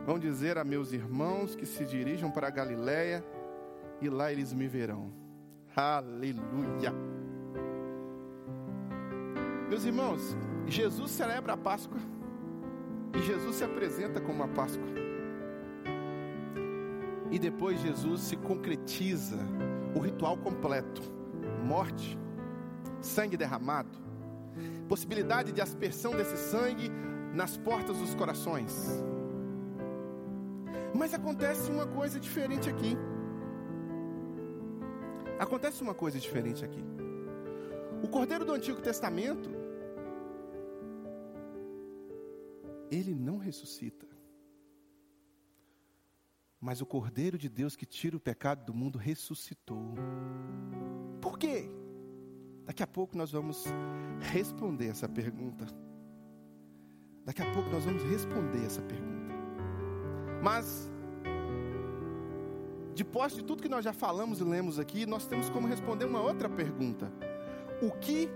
Vão 0.06 0.18
dizer 0.18 0.56
a 0.56 0.64
meus 0.64 0.92
irmãos 0.92 1.54
que 1.54 1.66
se 1.66 1.84
dirijam 1.84 2.30
para 2.30 2.48
a 2.48 2.50
Galiléia 2.50 3.24
e 4.00 4.08
lá 4.08 4.32
eles 4.32 4.52
me 4.52 4.66
verão. 4.66 5.19
Aleluia! 5.76 6.92
Meus 9.68 9.84
irmãos, 9.84 10.36
Jesus 10.66 11.12
celebra 11.12 11.52
a 11.52 11.56
Páscoa 11.56 11.98
e 13.14 13.22
Jesus 13.22 13.56
se 13.56 13.64
apresenta 13.64 14.20
como 14.20 14.42
a 14.42 14.48
Páscoa. 14.48 14.88
E 17.30 17.38
depois 17.38 17.80
Jesus 17.80 18.22
se 18.22 18.36
concretiza 18.36 19.38
o 19.94 20.00
ritual 20.00 20.36
completo: 20.38 21.02
morte, 21.64 22.18
sangue 23.00 23.36
derramado, 23.36 23.96
possibilidade 24.88 25.52
de 25.52 25.60
aspersão 25.60 26.16
desse 26.16 26.36
sangue 26.36 26.90
nas 27.32 27.56
portas 27.56 27.96
dos 27.96 28.12
corações. 28.16 29.04
Mas 30.92 31.14
acontece 31.14 31.70
uma 31.70 31.86
coisa 31.86 32.18
diferente 32.18 32.68
aqui. 32.68 32.96
Acontece 35.40 35.82
uma 35.82 35.94
coisa 35.94 36.20
diferente 36.20 36.62
aqui. 36.62 36.84
O 38.02 38.08
Cordeiro 38.08 38.44
do 38.44 38.52
Antigo 38.52 38.78
Testamento, 38.82 39.48
ele 42.90 43.14
não 43.14 43.38
ressuscita. 43.38 44.06
Mas 46.60 46.82
o 46.82 46.86
Cordeiro 46.86 47.38
de 47.38 47.48
Deus 47.48 47.74
que 47.74 47.86
tira 47.86 48.18
o 48.18 48.20
pecado 48.20 48.66
do 48.66 48.74
mundo 48.74 48.98
ressuscitou. 48.98 49.94
Por 51.22 51.38
quê? 51.38 51.70
Daqui 52.66 52.82
a 52.82 52.86
pouco 52.86 53.16
nós 53.16 53.32
vamos 53.32 53.64
responder 54.20 54.88
essa 54.88 55.08
pergunta. 55.08 55.64
Daqui 57.24 57.40
a 57.40 57.50
pouco 57.50 57.70
nós 57.70 57.86
vamos 57.86 58.02
responder 58.02 58.62
essa 58.66 58.82
pergunta. 58.82 59.32
Mas, 60.42 60.89
depois 62.94 63.34
de 63.34 63.42
tudo 63.42 63.62
que 63.62 63.68
nós 63.68 63.84
já 63.84 63.92
falamos 63.92 64.40
e 64.40 64.44
lemos 64.44 64.78
aqui, 64.78 65.06
nós 65.06 65.26
temos 65.26 65.48
como 65.50 65.66
responder 65.66 66.04
uma 66.04 66.20
outra 66.20 66.48
pergunta: 66.48 67.12
O 67.82 67.90
que 67.92 68.28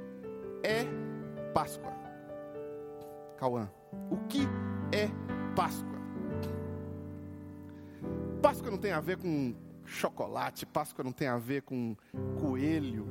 é 0.62 0.84
Páscoa? 1.52 1.92
Cauã. 3.36 3.70
O 4.10 4.16
que 4.28 4.40
é 4.92 5.08
Páscoa? 5.54 5.94
Páscoa 8.40 8.70
não 8.70 8.78
tem 8.78 8.92
a 8.92 9.00
ver 9.00 9.16
com 9.16 9.54
chocolate, 9.86 10.66
Páscoa 10.66 11.02
não 11.04 11.12
tem 11.12 11.28
a 11.28 11.38
ver 11.38 11.62
com 11.62 11.96
coelho. 12.40 13.06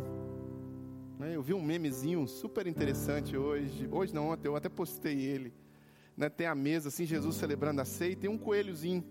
Né? 1.17 1.35
Eu 1.35 1.41
vi 1.41 1.53
um 1.53 1.61
memezinho 1.61 2.27
super 2.27 2.67
interessante 2.67 3.35
hoje, 3.35 3.87
hoje 3.91 4.13
não, 4.13 4.29
ontem, 4.29 4.47
eu 4.47 4.55
até 4.55 4.69
postei 4.69 5.19
ele. 5.21 5.53
Né? 6.15 6.29
Tem 6.29 6.47
a 6.47 6.53
mesa 6.53 6.89
assim, 6.89 7.05
Jesus 7.05 7.35
celebrando 7.35 7.81
a 7.81 7.85
ceia 7.85 8.11
e 8.11 8.15
tem 8.15 8.29
um 8.29 8.37
coelhozinho. 8.37 9.03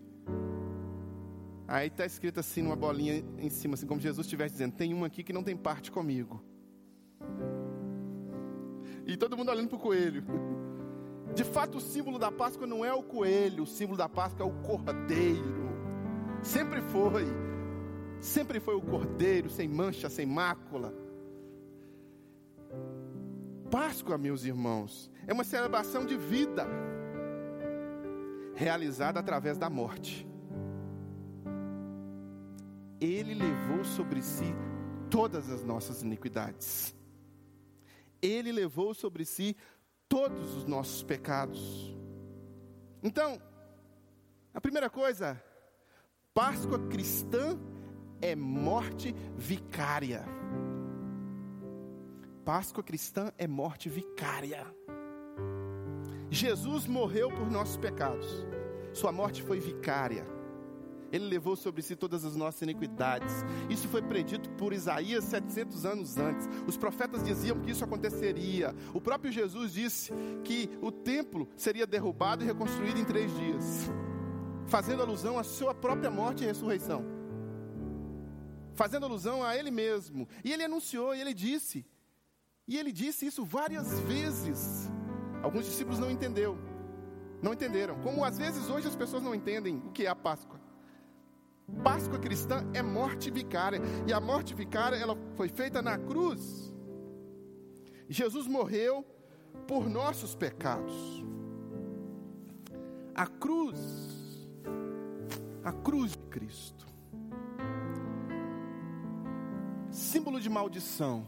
Aí 1.73 1.87
está 1.87 2.05
escrito 2.05 2.39
assim, 2.39 2.61
numa 2.61 2.77
bolinha 2.77 3.25
em 3.39 3.49
cima, 3.49 3.73
assim 3.73 3.87
como 3.87 3.99
Jesus 3.99 4.27
estivesse 4.27 4.53
dizendo: 4.53 4.75
tem 4.75 4.93
um 4.93 5.07
aqui 5.07 5.23
que 5.25 5.33
não 5.33 5.43
tem 5.43 5.57
parte 5.57 5.91
comigo. 5.91 6.45
E 9.07 9.17
todo 9.17 9.39
mundo 9.39 9.51
olhando 9.51 9.69
para 9.71 9.79
o 9.79 9.81
coelho. 9.81 10.23
De 11.35 11.43
fato, 11.45 11.79
o 11.79 11.81
símbolo 11.81 12.19
da 12.19 12.31
Páscoa 12.31 12.67
não 12.67 12.85
é 12.85 12.93
o 12.93 13.03
coelho, 13.03 13.63
o 13.63 13.67
símbolo 13.67 13.97
da 13.97 14.07
Páscoa 14.07 14.45
é 14.45 14.47
o 14.47 14.53
cordeiro. 14.61 15.71
Sempre 16.43 16.83
foi. 16.83 17.25
Sempre 18.21 18.61
foi 18.61 18.75
o 18.75 18.83
cordeiro, 18.83 19.49
sem 19.49 19.67
mancha, 19.67 20.11
sem 20.11 20.27
mácula. 20.27 20.93
Páscoa, 23.71 24.19
meus 24.19 24.45
irmãos, 24.45 25.11
é 25.27 25.33
uma 25.33 25.43
celebração 25.43 26.05
de 26.05 26.19
vida, 26.19 26.69
realizada 28.55 29.19
através 29.19 29.57
da 29.57 29.71
morte. 29.71 30.31
Ele 33.03 33.35
levou 33.35 33.85
sobre 33.85 34.23
si 34.23 34.55
todas 35.11 35.51
as 35.51 35.65
nossas 35.65 36.03
iniquidades. 36.03 36.95
Ele 38.23 38.53
levou 38.53 38.95
sobre 38.95 39.25
si 39.25 39.57
todos 40.09 40.55
os 40.55 40.67
nossos 40.67 41.03
pecados. 41.03 41.97
Então, 43.03 43.43
a 44.55 44.61
primeira 44.61 44.89
coisa, 44.89 45.43
Páscoa 46.33 46.79
cristã 46.87 47.59
é 48.21 48.37
morte 48.37 49.13
vicária. 49.37 50.25
Páscoa 52.45 52.85
cristã 52.85 53.33
é 53.37 53.49
morte 53.49 53.89
vicária. 53.89 54.65
Jesus 56.31 56.87
morreu 56.87 57.31
por 57.31 57.51
nossos 57.51 57.77
pecados. 57.77 58.47
Sua 58.95 59.11
morte 59.11 59.43
foi 59.43 59.59
vicária. 59.59 60.25
Ele 61.13 61.27
levou 61.27 61.55
sobre 61.55 61.83
si 61.83 61.95
todas 61.95 62.25
as 62.25 62.35
nossas 62.35 62.63
iniquidades. 62.63 63.31
Isso 63.69 63.87
foi 63.87 64.01
predito 64.01 64.49
por 64.53 64.73
Isaías 64.73 65.25
700 65.25 65.85
anos 65.85 66.17
antes. 66.17 66.49
Os 66.67 66.79
profetas 66.79 67.23
diziam 67.23 67.61
que 67.61 67.71
isso 67.71 67.85
aconteceria. 67.85 68.75
O 68.95 69.01
próprio 69.01 69.31
Jesus 69.31 69.75
disse 69.75 70.11
que 70.43 70.71
o 70.81 70.91
templo 70.91 71.47
seria 71.55 71.87
derrubado 71.87 72.43
e 72.43 72.47
reconstruído 72.47 72.99
em 72.99 73.05
três 73.05 73.31
dias, 73.37 73.91
fazendo 74.67 75.03
alusão 75.03 75.39
à 75.39 75.45
sua 75.45 75.75
própria 75.75 76.11
morte 76.11 76.45
e 76.45 76.47
ressurreição, 76.47 77.05
fazendo 78.75 79.05
alusão 79.05 79.45
a 79.45 79.55
Ele 79.55 79.71
mesmo. 79.71 80.27
E 80.43 80.51
Ele 80.51 80.65
anunciou, 80.65 81.15
e 81.15 81.21
Ele 81.21 81.35
disse, 81.35 81.85
e 82.67 82.79
Ele 82.79 82.91
disse 82.91 83.27
isso 83.27 83.45
várias 83.45 84.01
vezes. 84.01 84.91
Alguns 85.43 85.67
discípulos 85.67 85.99
não 85.99 86.11
entenderam, 86.11 86.57
não 87.43 87.53
entenderam. 87.53 88.01
Como 88.01 88.25
às 88.25 88.39
vezes 88.39 88.71
hoje 88.71 88.89
as 88.89 88.97
pessoas 88.97 89.23
não 89.23 89.35
entendem 89.35 89.77
o 89.85 89.91
que 89.91 90.07
é 90.07 90.09
a 90.09 90.15
Páscoa. 90.15 90.62
Páscoa 91.83 92.19
cristã 92.19 92.65
é 92.75 92.83
morte 92.83 93.31
vicária. 93.31 93.81
E 94.07 94.13
a 94.13 94.21
morte 94.21 94.55
vicária, 94.55 94.97
ela 94.97 95.17
foi 95.37 95.49
feita 95.49 95.81
na 95.81 95.99
cruz. 95.99 96.73
Jesus 98.09 98.47
morreu 98.47 99.05
por 99.67 99.89
nossos 99.89 100.35
pecados. 100.35 101.25
A 103.15 103.27
cruz, 103.27 104.49
a 105.63 105.73
cruz 105.73 106.13
de 106.13 106.19
Cristo, 106.31 106.87
símbolo 109.91 110.41
de 110.41 110.49
maldição, 110.49 111.27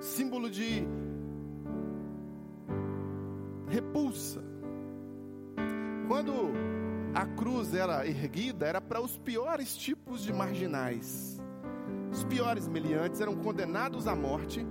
símbolo 0.00 0.50
de 0.50 0.86
repulsa. 3.68 4.42
Quando 6.08 6.32
a 7.14 7.26
cruz 7.26 7.74
era 7.74 8.06
erguida, 8.06 8.66
era 8.66 8.80
para 8.80 9.00
os 9.00 9.16
piores 9.18 9.76
tipos 9.76 10.22
de 10.22 10.32
marginais. 10.32 11.40
Os 12.10 12.24
piores 12.24 12.66
meliantes 12.68 13.20
eram 13.20 13.36
condenados 13.36 14.06
à 14.06 14.14
morte 14.14 14.66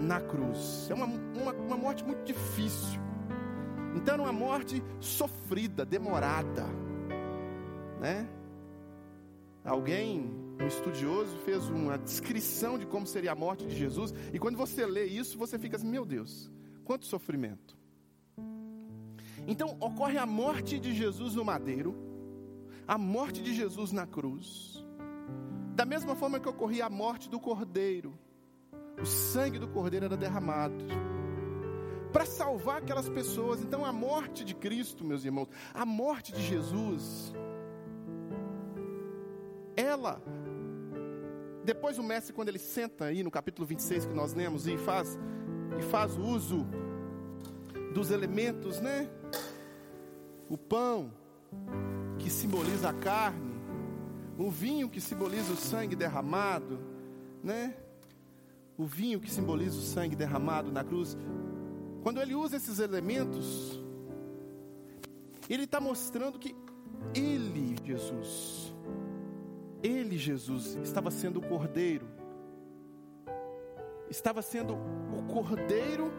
na 0.00 0.20
cruz. 0.20 0.88
É 0.90 0.94
uma, 0.94 1.06
uma, 1.06 1.52
uma 1.52 1.76
morte 1.76 2.04
muito 2.04 2.24
difícil. 2.24 3.00
Então 3.94 4.14
era 4.14 4.22
uma 4.22 4.32
morte 4.32 4.82
sofrida, 5.00 5.84
demorada. 5.84 6.66
Né? 8.00 8.28
Alguém, 9.64 10.30
um 10.60 10.66
estudioso, 10.66 11.36
fez 11.38 11.68
uma 11.68 11.98
descrição 11.98 12.78
de 12.78 12.86
como 12.86 13.06
seria 13.06 13.32
a 13.32 13.34
morte 13.34 13.66
de 13.66 13.76
Jesus, 13.76 14.14
e 14.32 14.38
quando 14.38 14.56
você 14.56 14.86
lê 14.86 15.04
isso, 15.04 15.38
você 15.38 15.58
fica 15.58 15.76
assim: 15.76 15.88
meu 15.88 16.04
Deus, 16.04 16.50
quanto 16.84 17.06
sofrimento. 17.06 17.77
Então 19.48 19.78
ocorre 19.80 20.18
a 20.18 20.26
morte 20.26 20.78
de 20.78 20.94
Jesus 20.94 21.34
no 21.34 21.42
madeiro, 21.42 21.96
a 22.86 22.98
morte 22.98 23.42
de 23.42 23.54
Jesus 23.54 23.92
na 23.92 24.06
cruz. 24.06 24.86
Da 25.74 25.86
mesma 25.86 26.14
forma 26.14 26.38
que 26.38 26.48
ocorria 26.48 26.84
a 26.84 26.90
morte 26.90 27.30
do 27.30 27.40
cordeiro, 27.40 28.18
o 29.00 29.06
sangue 29.06 29.58
do 29.58 29.66
cordeiro 29.66 30.04
era 30.04 30.18
derramado 30.18 30.84
para 32.12 32.26
salvar 32.26 32.82
aquelas 32.82 33.08
pessoas. 33.08 33.62
Então 33.62 33.86
a 33.86 33.92
morte 33.92 34.44
de 34.44 34.54
Cristo, 34.54 35.02
meus 35.02 35.24
irmãos, 35.24 35.48
a 35.72 35.86
morte 35.86 36.30
de 36.30 36.42
Jesus, 36.42 37.32
ela 39.74 40.20
depois 41.64 41.98
o 41.98 42.02
mestre 42.02 42.34
quando 42.34 42.48
ele 42.48 42.58
senta 42.58 43.06
aí 43.06 43.22
no 43.22 43.30
capítulo 43.30 43.66
26 43.66 44.06
que 44.06 44.14
nós 44.14 44.34
lemos 44.34 44.66
e 44.66 44.76
faz 44.76 45.18
e 45.78 45.82
faz 45.84 46.18
uso 46.18 46.66
dos 47.94 48.10
elementos, 48.10 48.80
né? 48.80 49.08
O 50.48 50.56
pão, 50.56 51.12
que 52.18 52.30
simboliza 52.30 52.88
a 52.88 52.92
carne, 52.92 53.58
o 54.38 54.50
vinho 54.50 54.88
que 54.88 55.00
simboliza 55.00 55.52
o 55.52 55.56
sangue 55.56 55.96
derramado, 55.96 56.78
né? 57.42 57.76
O 58.76 58.84
vinho 58.84 59.20
que 59.20 59.30
simboliza 59.30 59.76
o 59.76 59.82
sangue 59.82 60.14
derramado 60.14 60.70
na 60.70 60.84
cruz. 60.84 61.16
Quando 62.02 62.20
ele 62.20 62.34
usa 62.34 62.56
esses 62.56 62.78
elementos, 62.78 63.82
ele 65.48 65.64
está 65.64 65.80
mostrando 65.80 66.38
que 66.38 66.54
ele, 67.14 67.76
Jesus, 67.84 68.72
ele, 69.82 70.16
Jesus, 70.16 70.78
estava 70.82 71.10
sendo 71.10 71.40
o 71.40 71.42
cordeiro, 71.42 72.06
estava 74.08 74.42
sendo 74.42 74.74
o 74.74 75.22
cordeiro 75.32 76.12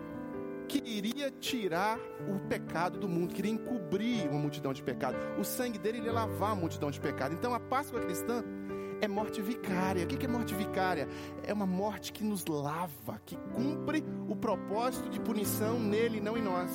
que 0.69 0.87
iria 0.87 1.31
tirar 1.31 1.97
o 2.29 2.39
pecado 2.47 2.99
do 2.99 3.09
mundo, 3.09 3.33
queria 3.33 3.51
encobrir 3.51 4.29
uma 4.29 4.39
multidão 4.39 4.71
de 4.71 4.83
pecado. 4.83 5.17
O 5.39 5.43
sangue 5.43 5.79
dele 5.79 5.97
iria 5.97 6.13
lavar 6.13 6.51
a 6.51 6.55
multidão 6.55 6.91
de 6.91 7.01
pecado. 7.01 7.33
Então 7.33 7.53
a 7.53 7.59
Páscoa 7.59 7.99
cristã 7.99 8.43
é 9.01 9.07
morte 9.07 9.41
vicária. 9.41 10.03
O 10.03 10.07
que 10.07 10.23
é 10.23 10.29
morte 10.29 10.53
vicária? 10.53 11.07
É 11.43 11.51
uma 11.51 11.65
morte 11.65 12.13
que 12.13 12.23
nos 12.23 12.45
lava, 12.45 13.19
que 13.25 13.35
cumpre 13.51 14.05
o 14.27 14.35
propósito 14.35 15.09
de 15.09 15.19
punição 15.19 15.79
nele 15.79 16.21
não 16.21 16.37
em 16.37 16.43
nós. 16.43 16.71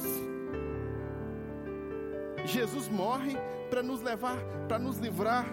Jesus 2.44 2.88
morre 2.88 3.37
para 3.70 3.83
nos 3.83 4.02
levar, 4.02 4.37
para 4.66 4.78
nos 4.78 4.98
livrar, 4.98 5.46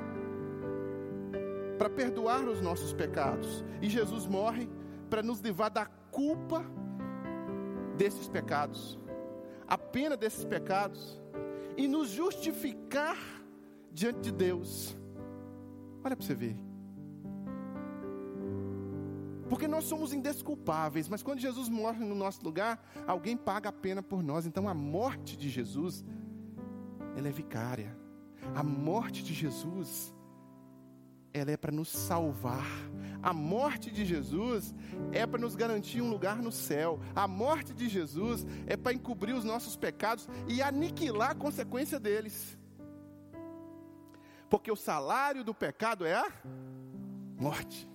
para 1.77 1.89
perdoar 1.89 2.43
os 2.45 2.59
nossos 2.59 2.91
pecados. 2.91 3.63
E 3.81 3.87
Jesus 3.87 4.25
morre 4.25 4.67
para 5.09 5.21
nos 5.21 5.39
livrar 5.39 5.69
da 5.69 5.85
culpa 5.85 6.65
desses 8.01 8.27
pecados, 8.27 8.97
a 9.67 9.77
pena 9.77 10.17
desses 10.17 10.43
pecados, 10.43 11.21
e 11.77 11.87
nos 11.87 12.09
justificar 12.09 13.15
diante 13.91 14.21
de 14.21 14.31
Deus. 14.31 14.97
Olha 16.03 16.15
para 16.15 16.25
você 16.25 16.33
ver. 16.33 16.57
Porque 19.47 19.67
nós 19.67 19.83
somos 19.83 20.13
indesculpáveis, 20.13 21.07
mas 21.07 21.21
quando 21.21 21.39
Jesus 21.39 21.69
morre 21.69 22.03
no 22.03 22.15
nosso 22.15 22.43
lugar, 22.43 22.83
alguém 23.05 23.37
paga 23.37 23.69
a 23.69 23.71
pena 23.71 24.01
por 24.01 24.23
nós. 24.23 24.47
Então 24.47 24.67
a 24.67 24.73
morte 24.73 25.37
de 25.37 25.47
Jesus, 25.47 26.03
ela 27.15 27.27
é 27.27 27.31
vicária. 27.31 27.95
A 28.55 28.63
morte 28.63 29.23
de 29.23 29.35
Jesus, 29.35 30.11
ela 31.33 31.51
é 31.51 31.57
para 31.57 31.71
nos 31.71 31.89
salvar 31.89 32.65
a 33.21 33.33
morte 33.33 33.91
de 33.91 34.03
Jesus 34.03 34.73
é 35.11 35.27
para 35.27 35.39
nos 35.39 35.55
garantir 35.55 36.01
um 36.01 36.09
lugar 36.09 36.41
no 36.41 36.51
céu. 36.51 36.99
A 37.15 37.27
morte 37.27 37.73
de 37.73 37.87
Jesus 37.87 38.45
é 38.65 38.75
para 38.75 38.93
encobrir 38.93 39.35
os 39.35 39.43
nossos 39.43 39.75
pecados 39.75 40.27
e 40.47 40.61
aniquilar 40.61 41.31
a 41.31 41.35
consequência 41.35 41.99
deles. 41.99 42.57
Porque 44.49 44.71
o 44.71 44.75
salário 44.75 45.43
do 45.43 45.53
pecado 45.53 46.05
é 46.05 46.15
a 46.15 46.31
morte. 47.37 47.87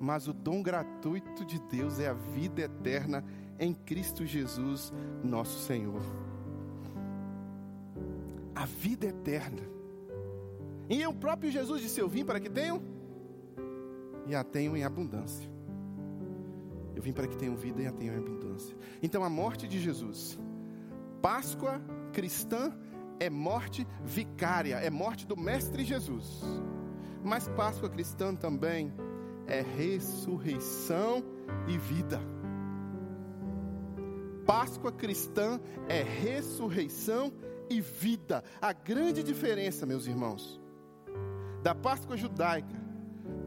Mas 0.00 0.26
o 0.26 0.32
dom 0.32 0.62
gratuito 0.62 1.44
de 1.44 1.58
Deus 1.60 1.98
é 1.98 2.08
a 2.08 2.14
vida 2.14 2.62
eterna 2.62 3.24
em 3.58 3.74
Cristo 3.74 4.24
Jesus, 4.24 4.92
nosso 5.22 5.58
Senhor. 5.60 6.02
A 8.54 8.64
vida 8.64 9.06
eterna. 9.06 9.75
E 10.88 11.06
o 11.06 11.12
próprio 11.12 11.50
Jesus 11.50 11.80
disse: 11.80 12.00
Eu 12.00 12.08
vim 12.08 12.24
para 12.24 12.40
que 12.40 12.48
tenham 12.48 12.82
e 14.26 14.34
a 14.34 14.42
tenham 14.44 14.76
em 14.76 14.84
abundância. 14.84 15.48
Eu 16.94 17.02
vim 17.02 17.12
para 17.12 17.26
que 17.26 17.36
tenham 17.36 17.54
vida 17.56 17.82
e 17.82 17.86
a 17.86 17.92
tenham 17.92 18.14
em 18.14 18.18
abundância. 18.18 18.76
Então 19.02 19.22
a 19.22 19.28
morte 19.28 19.68
de 19.68 19.78
Jesus, 19.78 20.38
Páscoa 21.20 21.80
cristã 22.12 22.72
é 23.20 23.28
morte 23.28 23.86
vicária, 24.02 24.76
é 24.76 24.90
morte 24.90 25.26
do 25.26 25.36
Mestre 25.36 25.84
Jesus. 25.84 26.42
Mas 27.22 27.48
Páscoa 27.48 27.90
cristã 27.90 28.34
também 28.34 28.92
é 29.46 29.60
ressurreição 29.60 31.24
e 31.68 31.76
vida. 31.76 32.20
Páscoa 34.46 34.92
cristã 34.92 35.60
é 35.88 36.02
ressurreição 36.02 37.32
e 37.68 37.80
vida. 37.80 38.44
A 38.60 38.72
grande 38.72 39.22
diferença, 39.22 39.84
meus 39.84 40.06
irmãos, 40.06 40.60
da 41.66 41.74
Páscoa 41.74 42.16
judaica 42.16 42.80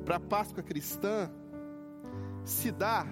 para 0.03 0.17
a 0.17 0.19
Páscoa 0.19 0.61
cristã 0.61 1.31
se 2.43 2.69
dá 2.69 3.07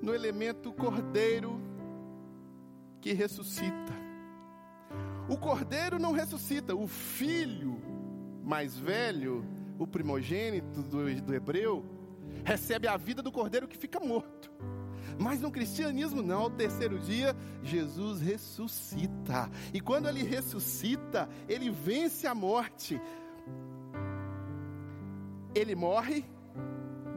no 0.00 0.14
elemento 0.14 0.72
cordeiro 0.72 1.60
que 3.00 3.12
ressuscita. 3.12 3.92
O 5.28 5.36
cordeiro 5.36 5.98
não 5.98 6.12
ressuscita, 6.12 6.72
o 6.72 6.86
filho 6.86 7.82
mais 8.44 8.78
velho, 8.78 9.44
o 9.76 9.84
primogênito 9.84 10.80
do, 10.80 11.20
do 11.20 11.34
hebreu, 11.34 11.84
recebe 12.44 12.86
a 12.86 12.96
vida 12.96 13.20
do 13.20 13.32
cordeiro 13.32 13.66
que 13.66 13.76
fica 13.76 13.98
morto. 13.98 14.52
Mas 15.18 15.40
no 15.40 15.50
cristianismo 15.50 16.22
não, 16.22 16.42
ao 16.42 16.50
terceiro 16.50 16.98
dia, 16.98 17.36
Jesus 17.62 18.20
ressuscita. 18.20 19.48
E 19.72 19.80
quando 19.80 20.08
ele 20.08 20.22
ressuscita, 20.22 21.28
ele 21.48 21.70
vence 21.70 22.26
a 22.26 22.34
morte 22.34 23.00
ele 25.54 25.74
morre 25.74 26.24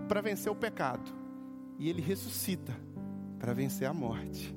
para 0.08 0.22
vencer 0.22 0.52
o 0.52 0.56
pecado. 0.56 1.12
E 1.78 1.90
ele 1.90 2.02
ressuscita 2.02 2.76
para 3.40 3.54
vencer 3.54 3.88
a 3.88 3.94
morte. 3.94 4.56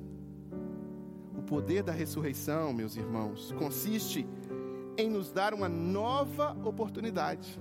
O 1.37 1.41
poder 1.41 1.83
da 1.83 1.91
ressurreição, 1.91 2.73
meus 2.73 2.95
irmãos, 2.95 3.51
consiste 3.53 4.27
em 4.97 5.09
nos 5.09 5.31
dar 5.31 5.53
uma 5.53 5.67
nova 5.67 6.55
oportunidade. 6.63 7.59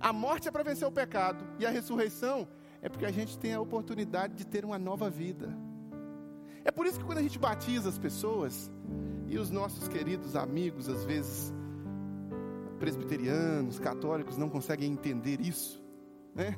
A 0.00 0.12
morte 0.12 0.48
é 0.48 0.50
para 0.50 0.62
vencer 0.62 0.88
o 0.88 0.92
pecado, 0.92 1.44
e 1.58 1.66
a 1.66 1.70
ressurreição 1.70 2.40
é 2.40 2.46
porque 2.88 3.04
a 3.04 3.12
gente 3.12 3.38
tem 3.38 3.52
a 3.52 3.60
oportunidade 3.60 4.34
de 4.34 4.46
ter 4.46 4.64
uma 4.64 4.78
nova 4.78 5.10
vida. 5.10 5.54
É 6.64 6.70
por 6.70 6.86
isso 6.86 6.98
que 6.98 7.04
quando 7.04 7.18
a 7.18 7.22
gente 7.22 7.38
batiza 7.38 7.88
as 7.88 7.98
pessoas, 7.98 8.70
e 9.30 9.38
os 9.38 9.48
nossos 9.48 9.86
queridos 9.86 10.34
amigos, 10.34 10.88
às 10.88 11.04
vezes 11.04 11.54
presbiterianos, 12.80 13.78
católicos, 13.78 14.36
não 14.36 14.48
conseguem 14.48 14.90
entender 14.90 15.40
isso, 15.40 15.80
né? 16.34 16.56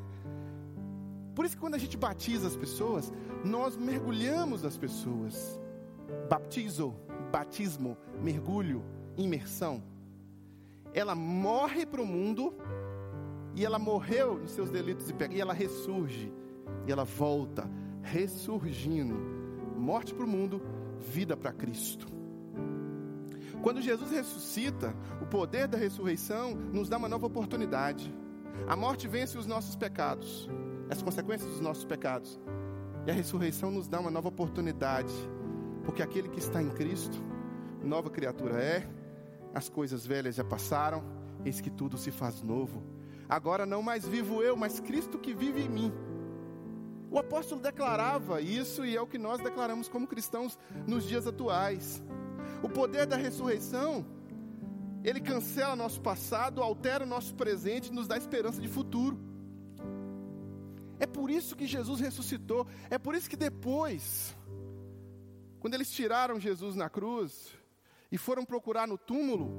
Por 1.34 1.44
isso 1.44 1.54
que 1.54 1.60
quando 1.60 1.74
a 1.74 1.78
gente 1.78 1.96
batiza 1.96 2.46
as 2.46 2.56
pessoas, 2.56 3.12
nós 3.44 3.76
mergulhamos 3.76 4.64
as 4.64 4.78
pessoas. 4.78 5.60
Baptizo, 6.28 6.94
batismo, 7.30 7.96
mergulho, 8.22 8.82
imersão. 9.16 9.82
Ela 10.94 11.14
morre 11.14 11.84
para 11.84 12.00
o 12.00 12.06
mundo 12.06 12.54
e 13.54 13.64
ela 13.64 13.78
morreu 13.78 14.38
nos 14.38 14.52
seus 14.52 14.70
delitos 14.70 15.08
e 15.08 15.12
pecados, 15.12 15.36
e 15.36 15.40
ela 15.40 15.52
ressurge, 15.52 16.32
e 16.86 16.92
ela 16.92 17.04
volta, 17.04 17.68
ressurgindo. 18.02 19.14
Morte 19.76 20.14
para 20.14 20.24
o 20.24 20.28
mundo, 20.28 20.62
vida 20.98 21.36
para 21.36 21.52
Cristo. 21.52 22.06
Quando 23.62 23.80
Jesus 23.80 24.10
ressuscita, 24.10 24.94
o 25.20 25.26
poder 25.26 25.68
da 25.68 25.78
ressurreição 25.78 26.54
nos 26.54 26.88
dá 26.88 26.96
uma 26.96 27.08
nova 27.08 27.26
oportunidade. 27.26 28.12
A 28.66 28.74
morte 28.74 29.06
vence 29.06 29.38
os 29.38 29.46
nossos 29.46 29.76
pecados, 29.76 30.48
as 30.90 31.00
consequências 31.00 31.48
dos 31.50 31.60
nossos 31.60 31.84
pecados. 31.84 32.40
E 33.06 33.10
a 33.10 33.14
ressurreição 33.14 33.70
nos 33.70 33.88
dá 33.88 34.00
uma 34.00 34.10
nova 34.10 34.28
oportunidade, 34.28 35.14
porque 35.84 36.02
aquele 36.02 36.28
que 36.28 36.38
está 36.38 36.60
em 36.62 36.70
Cristo, 36.70 37.18
nova 37.82 38.10
criatura 38.10 38.60
é, 38.60 38.88
as 39.54 39.68
coisas 39.68 40.06
velhas 40.06 40.34
já 40.34 40.44
passaram, 40.44 41.04
eis 41.44 41.60
que 41.60 41.70
tudo 41.70 41.96
se 41.96 42.10
faz 42.10 42.42
novo. 42.42 42.82
Agora 43.32 43.64
não 43.64 43.82
mais 43.82 44.06
vivo 44.06 44.42
eu, 44.42 44.54
mas 44.54 44.78
Cristo 44.78 45.18
que 45.18 45.32
vive 45.32 45.62
em 45.62 45.68
mim. 45.68 45.90
O 47.10 47.18
apóstolo 47.18 47.62
declarava 47.62 48.42
isso 48.42 48.84
e 48.84 48.94
é 48.94 49.00
o 49.00 49.06
que 49.06 49.16
nós 49.16 49.40
declaramos 49.40 49.88
como 49.88 50.06
cristãos 50.06 50.58
nos 50.86 51.08
dias 51.08 51.26
atuais. 51.26 52.02
O 52.62 52.68
poder 52.68 53.06
da 53.06 53.16
ressurreição, 53.16 54.04
ele 55.02 55.18
cancela 55.18 55.74
nosso 55.74 55.98
passado, 56.02 56.62
altera 56.62 57.04
o 57.04 57.06
nosso 57.06 57.34
presente 57.34 57.88
e 57.88 57.94
nos 57.94 58.06
dá 58.06 58.18
esperança 58.18 58.60
de 58.60 58.68
futuro. 58.68 59.18
É 61.00 61.06
por 61.06 61.30
isso 61.30 61.56
que 61.56 61.66
Jesus 61.66 62.00
ressuscitou, 62.00 62.66
é 62.90 62.98
por 62.98 63.14
isso 63.14 63.30
que 63.30 63.36
depois, 63.36 64.36
quando 65.58 65.72
eles 65.72 65.90
tiraram 65.90 66.38
Jesus 66.38 66.76
na 66.76 66.90
cruz 66.90 67.50
e 68.10 68.18
foram 68.18 68.44
procurar 68.44 68.86
no 68.86 68.98
túmulo, 68.98 69.50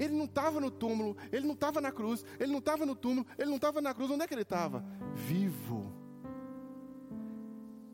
ele 0.00 0.14
não 0.14 0.24
estava 0.24 0.58
no 0.58 0.70
túmulo, 0.70 1.14
ele 1.30 1.46
não 1.46 1.52
estava 1.52 1.78
na 1.78 1.92
cruz, 1.92 2.24
ele 2.38 2.50
não 2.50 2.58
estava 2.58 2.86
no 2.86 2.94
túmulo, 2.94 3.26
ele 3.38 3.50
não 3.50 3.56
estava 3.56 3.82
na 3.82 3.92
cruz, 3.92 4.10
onde 4.10 4.24
é 4.24 4.26
que 4.26 4.32
ele 4.32 4.40
estava? 4.42 4.82
Vivo. 5.14 5.92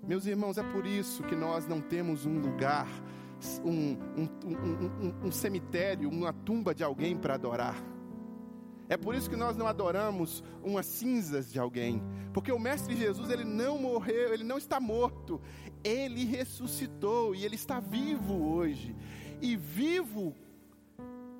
Meus 0.06 0.24
irmãos, 0.24 0.56
é 0.56 0.62
por 0.62 0.86
isso 0.86 1.24
que 1.24 1.34
nós 1.34 1.66
não 1.66 1.80
temos 1.80 2.24
um 2.24 2.38
lugar, 2.38 2.86
um, 3.64 3.98
um, 4.16 4.28
um, 4.46 5.26
um 5.26 5.32
cemitério, 5.32 6.08
uma 6.08 6.32
tumba 6.32 6.72
de 6.72 6.84
alguém 6.84 7.16
para 7.16 7.34
adorar. 7.34 7.74
É 8.88 8.96
por 8.96 9.16
isso 9.16 9.28
que 9.28 9.34
nós 9.34 9.56
não 9.56 9.66
adoramos 9.66 10.44
umas 10.62 10.86
cinzas 10.86 11.50
de 11.50 11.58
alguém, 11.58 12.00
porque 12.32 12.52
o 12.52 12.58
mestre 12.58 12.94
Jesus, 12.94 13.30
ele 13.30 13.42
não 13.42 13.78
morreu, 13.78 14.32
ele 14.32 14.44
não 14.44 14.58
está 14.58 14.78
morto, 14.78 15.40
ele 15.82 16.24
ressuscitou 16.24 17.34
e 17.34 17.44
ele 17.44 17.56
está 17.56 17.80
vivo 17.80 18.54
hoje. 18.54 18.94
E 19.42 19.56
vivo 19.56 20.36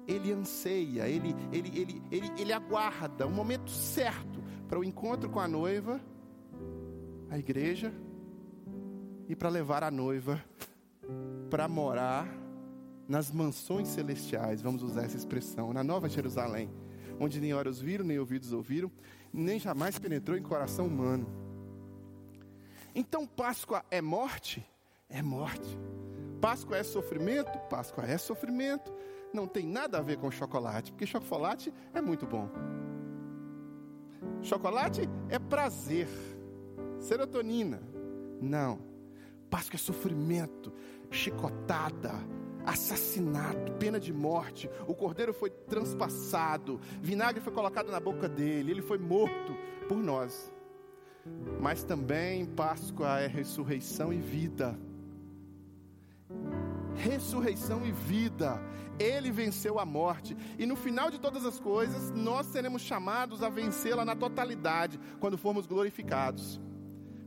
ele 0.06 0.32
anseia, 0.32 1.08
ele, 1.08 1.34
ele, 1.52 1.78
ele, 1.78 2.02
ele, 2.10 2.32
ele 2.38 2.52
aguarda 2.52 3.26
o 3.26 3.30
momento 3.30 3.70
certo 3.70 4.42
para 4.68 4.78
o 4.78 4.84
encontro 4.84 5.28
com 5.28 5.40
a 5.40 5.48
noiva, 5.48 6.00
a 7.30 7.38
igreja, 7.38 7.92
e 9.28 9.34
para 9.34 9.48
levar 9.48 9.82
a 9.82 9.90
noiva 9.90 10.42
para 11.50 11.68
morar 11.68 12.26
nas 13.08 13.30
mansões 13.30 13.88
celestiais, 13.88 14.60
vamos 14.60 14.82
usar 14.82 15.04
essa 15.04 15.16
expressão, 15.16 15.72
na 15.72 15.84
Nova 15.84 16.08
Jerusalém, 16.08 16.70
onde 17.20 17.40
nem 17.40 17.54
olhos 17.54 17.80
viram, 17.80 18.04
nem 18.04 18.18
ouvidos 18.18 18.52
ouviram, 18.52 18.90
nem 19.32 19.58
jamais 19.58 19.98
penetrou 19.98 20.36
em 20.36 20.42
coração 20.42 20.86
humano. 20.86 21.26
Então, 22.94 23.26
Páscoa 23.26 23.84
é 23.90 24.00
morte? 24.00 24.66
É 25.08 25.22
morte. 25.22 25.78
Páscoa 26.40 26.78
é 26.78 26.82
sofrimento? 26.82 27.56
Páscoa 27.68 28.04
é 28.06 28.18
sofrimento 28.18 28.92
não 29.32 29.46
tem 29.46 29.66
nada 29.66 29.98
a 29.98 30.02
ver 30.02 30.16
com 30.18 30.30
chocolate, 30.30 30.92
porque 30.92 31.06
chocolate 31.06 31.72
é 31.92 32.00
muito 32.00 32.26
bom. 32.26 32.48
Chocolate 34.42 35.08
é 35.28 35.38
prazer, 35.38 36.08
serotonina. 36.98 37.82
Não. 38.40 38.78
Páscoa 39.50 39.76
é 39.76 39.78
sofrimento, 39.78 40.72
chicotada, 41.10 42.12
assassinato, 42.64 43.72
pena 43.74 43.98
de 43.98 44.12
morte. 44.12 44.68
O 44.86 44.94
cordeiro 44.94 45.32
foi 45.32 45.50
transpassado, 45.50 46.80
vinagre 47.00 47.40
foi 47.40 47.52
colocado 47.52 47.90
na 47.90 48.00
boca 48.00 48.28
dele, 48.28 48.72
ele 48.72 48.82
foi 48.82 48.98
morto 48.98 49.56
por 49.88 49.98
nós. 49.98 50.52
Mas 51.60 51.82
também 51.82 52.46
Páscoa 52.46 53.20
é 53.20 53.26
ressurreição 53.26 54.12
e 54.12 54.18
vida 54.18 54.78
ressurreição 56.96 57.84
e 57.86 57.92
vida. 57.92 58.60
Ele 58.98 59.30
venceu 59.30 59.78
a 59.78 59.84
morte. 59.84 60.36
E 60.58 60.66
no 60.66 60.76
final 60.76 61.10
de 61.10 61.18
todas 61.18 61.44
as 61.44 61.60
coisas, 61.60 62.10
nós 62.12 62.46
seremos 62.46 62.82
chamados 62.82 63.42
a 63.42 63.48
vencê-la 63.48 64.04
na 64.04 64.16
totalidade, 64.16 64.98
quando 65.20 65.38
formos 65.38 65.66
glorificados. 65.66 66.60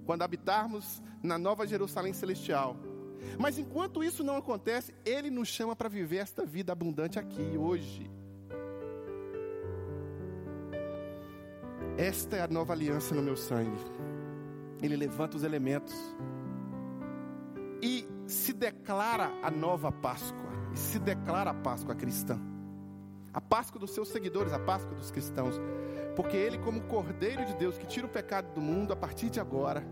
Quando 0.05 0.23
habitarmos 0.23 1.01
na 1.21 1.38
nova 1.38 1.67
Jerusalém 1.67 2.13
celestial. 2.13 2.77
Mas 3.38 3.58
enquanto 3.58 4.03
isso 4.03 4.23
não 4.23 4.38
acontece, 4.38 4.93
Ele 5.05 5.29
nos 5.29 5.47
chama 5.47 5.75
para 5.75 5.89
viver 5.89 6.17
esta 6.17 6.45
vida 6.45 6.71
abundante 6.71 7.19
aqui, 7.19 7.58
hoje. 7.58 8.10
Esta 11.97 12.38
é 12.38 12.41
a 12.41 12.47
nova 12.47 12.73
aliança 12.73 13.13
no 13.13 13.21
meu 13.21 13.36
sangue. 13.36 13.77
Ele 14.82 14.95
levanta 14.95 15.36
os 15.36 15.43
elementos 15.43 15.93
se 18.49 18.53
declara 18.53 19.31
a 19.43 19.51
nova 19.51 19.91
Páscoa, 19.91 20.49
e 20.73 20.77
se 20.77 20.97
declara 20.97 21.51
a 21.51 21.53
Páscoa 21.53 21.93
cristã. 21.93 22.39
A 23.31 23.39
Páscoa 23.39 23.79
dos 23.79 23.91
seus 23.91 24.09
seguidores, 24.09 24.51
a 24.51 24.57
Páscoa 24.57 24.95
dos 24.95 25.12
cristãos. 25.12 25.62
Porque 26.15 26.35
ele, 26.35 26.57
como 26.57 26.81
Cordeiro 26.81 27.45
de 27.45 27.53
Deus 27.53 27.77
que 27.77 27.85
tira 27.85 28.07
o 28.07 28.09
pecado 28.09 28.51
do 28.55 28.59
mundo, 28.59 28.91
a 28.91 28.95
partir 28.95 29.29
de 29.29 29.39
agora, 29.39 29.85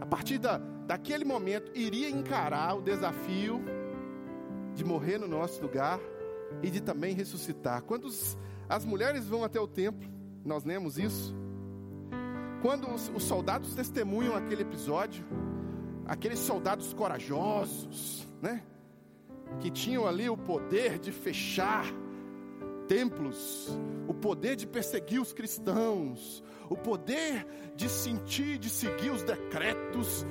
a 0.00 0.06
partir 0.06 0.38
da, 0.38 0.58
daquele 0.86 1.24
momento, 1.24 1.72
iria 1.74 2.08
encarar 2.08 2.76
o 2.76 2.80
desafio 2.80 3.60
de 4.72 4.84
morrer 4.84 5.18
no 5.18 5.26
nosso 5.26 5.60
lugar 5.60 5.98
e 6.62 6.70
de 6.70 6.80
também 6.80 7.12
ressuscitar. 7.12 7.82
Quando 7.82 8.04
os, 8.04 8.38
as 8.68 8.84
mulheres 8.84 9.26
vão 9.26 9.42
até 9.42 9.58
o 9.58 9.66
templo, 9.66 10.08
nós 10.44 10.62
lemos 10.62 10.96
isso. 10.96 11.34
Quando 12.62 12.88
os, 12.88 13.10
os 13.12 13.24
soldados 13.24 13.74
testemunham 13.74 14.36
aquele 14.36 14.62
episódio, 14.62 15.26
aqueles 16.08 16.38
soldados 16.38 16.94
corajosos, 16.94 18.26
né? 18.40 18.62
Que 19.60 19.70
tinham 19.70 20.06
ali 20.06 20.28
o 20.28 20.36
poder 20.36 20.98
de 20.98 21.12
fechar 21.12 21.84
templos, 22.88 23.78
o 24.08 24.14
poder 24.14 24.56
de 24.56 24.66
perseguir 24.66 25.20
os 25.20 25.32
cristãos, 25.32 26.42
o 26.70 26.76
poder 26.76 27.46
de 27.76 27.88
sentir, 27.88 28.58
de 28.58 28.70
seguir 28.70 29.10
os 29.10 29.22
decretos 29.22 30.26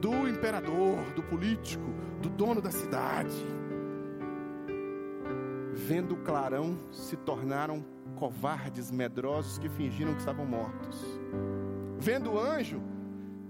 do 0.00 0.28
imperador, 0.28 0.98
do 1.14 1.22
político, 1.22 1.84
do 2.20 2.28
dono 2.28 2.60
da 2.60 2.70
cidade. 2.70 3.34
Vendo 5.72 6.14
o 6.14 6.18
clarão, 6.18 6.78
se 6.92 7.16
tornaram 7.16 7.84
covardes, 8.16 8.90
medrosos 8.90 9.58
que 9.58 9.68
fingiram 9.68 10.12
que 10.12 10.20
estavam 10.20 10.44
mortos. 10.44 11.02
Vendo 11.98 12.32
o 12.32 12.38
anjo, 12.38 12.80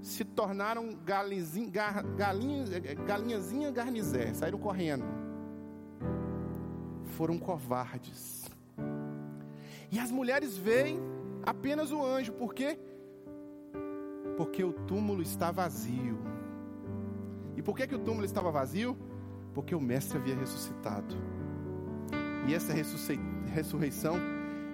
se 0.05 0.23
tornaram 0.23 0.91
galinzinha, 1.03 1.71
galinha, 2.15 2.65
galinhazinha 3.07 3.71
garnizé, 3.71 4.35
saíram 4.35 4.59
correndo. 4.59 5.05
Foram 7.17 7.39
covardes. 7.39 8.45
E 9.91 9.99
as 9.99 10.11
mulheres 10.11 10.59
veem 10.59 11.01
apenas 11.43 11.91
o 11.91 12.05
anjo, 12.05 12.35
por 12.35 12.53
quê? 12.53 12.79
Porque 14.37 14.63
o 14.63 14.75
túmulo 14.75 15.23
está 15.23 15.51
vazio. 15.51 16.19
E 17.57 17.63
por 17.63 17.75
que, 17.75 17.87
que 17.87 17.95
o 17.95 17.99
túmulo 17.99 18.27
estava 18.27 18.51
vazio? 18.51 18.99
Porque 19.55 19.75
o 19.75 19.81
Mestre 19.81 20.19
havia 20.19 20.37
ressuscitado. 20.37 21.17
E 22.47 22.53
essa 22.53 22.75
ressurreição, 22.75 24.17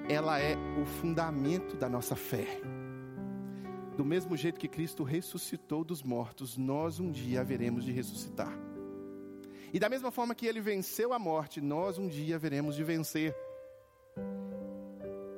ela 0.08 0.40
é 0.40 0.56
o 0.82 0.84
fundamento 0.84 1.76
da 1.76 1.88
nossa 1.88 2.16
fé. 2.16 2.60
Do 4.00 4.04
mesmo 4.06 4.34
jeito 4.34 4.58
que 4.58 4.66
Cristo 4.66 5.04
ressuscitou 5.04 5.84
dos 5.84 6.02
mortos, 6.02 6.56
nós 6.56 6.98
um 6.98 7.10
dia 7.10 7.42
haveremos 7.42 7.84
de 7.84 7.92
ressuscitar. 7.92 8.50
E 9.74 9.78
da 9.78 9.90
mesma 9.90 10.10
forma 10.10 10.34
que 10.34 10.46
ele 10.46 10.58
venceu 10.58 11.12
a 11.12 11.18
morte, 11.18 11.60
nós 11.60 11.98
um 11.98 12.08
dia 12.08 12.36
haveremos 12.36 12.76
de 12.76 12.82
vencer. 12.82 13.36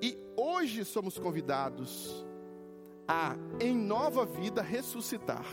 E 0.01 0.17
hoje 0.37 0.85
somos 0.85 1.19
convidados 1.19 2.25
a, 3.09 3.35
em 3.59 3.77
nova 3.77 4.25
vida, 4.25 4.63
ressuscitar, 4.63 5.45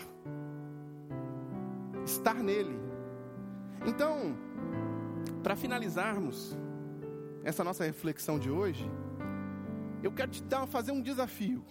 estar 2.06 2.36
nele. 2.36 2.78
Então, 3.88 4.38
para 5.42 5.56
finalizarmos 5.56 6.56
essa 7.44 7.64
nossa 7.64 7.84
reflexão 7.84 8.38
de 8.38 8.52
hoje, 8.52 8.88
eu 10.04 10.12
quero 10.12 10.30
te 10.30 10.44
dar, 10.44 10.68
fazer 10.68 10.92
um 10.92 11.02
desafio. 11.02 11.66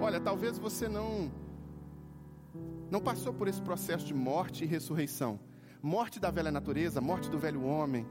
Olha, 0.00 0.20
talvez 0.20 0.58
você 0.58 0.88
não 0.88 1.30
não 2.90 3.00
passou 3.00 3.34
por 3.34 3.48
esse 3.48 3.60
processo 3.60 4.06
de 4.06 4.14
morte 4.14 4.64
e 4.64 4.66
ressurreição. 4.66 5.38
Morte 5.82 6.18
da 6.18 6.30
velha 6.30 6.50
natureza, 6.50 7.00
morte 7.00 7.28
do 7.28 7.38
velho 7.38 7.62
homem, 7.62 8.06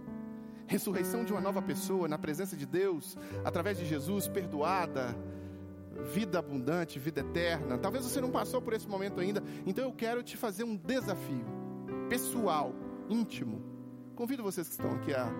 ressurreição 0.67 1.23
de 1.23 1.31
uma 1.31 1.41
nova 1.41 1.61
pessoa 1.61 2.07
na 2.07 2.17
presença 2.17 2.55
de 2.55 2.65
Deus, 2.65 3.17
através 3.43 3.77
de 3.77 3.85
Jesus, 3.85 4.27
perdoada, 4.27 5.15
vida 6.13 6.37
abundante, 6.39 6.99
vida 6.99 7.21
eterna. 7.21 7.77
Talvez 7.77 8.03
você 8.03 8.21
não 8.21 8.29
passou 8.29 8.61
por 8.61 8.73
esse 8.73 8.87
momento 8.87 9.19
ainda, 9.19 9.41
então 9.65 9.83
eu 9.83 9.93
quero 9.93 10.21
te 10.21 10.37
fazer 10.37 10.63
um 10.63 10.75
desafio 10.75 11.45
pessoal, 12.09 12.73
íntimo. 13.09 13.61
Convido 14.15 14.43
vocês 14.43 14.67
que 14.67 14.73
estão 14.73 14.91
aqui 14.91 15.13
a 15.13 15.31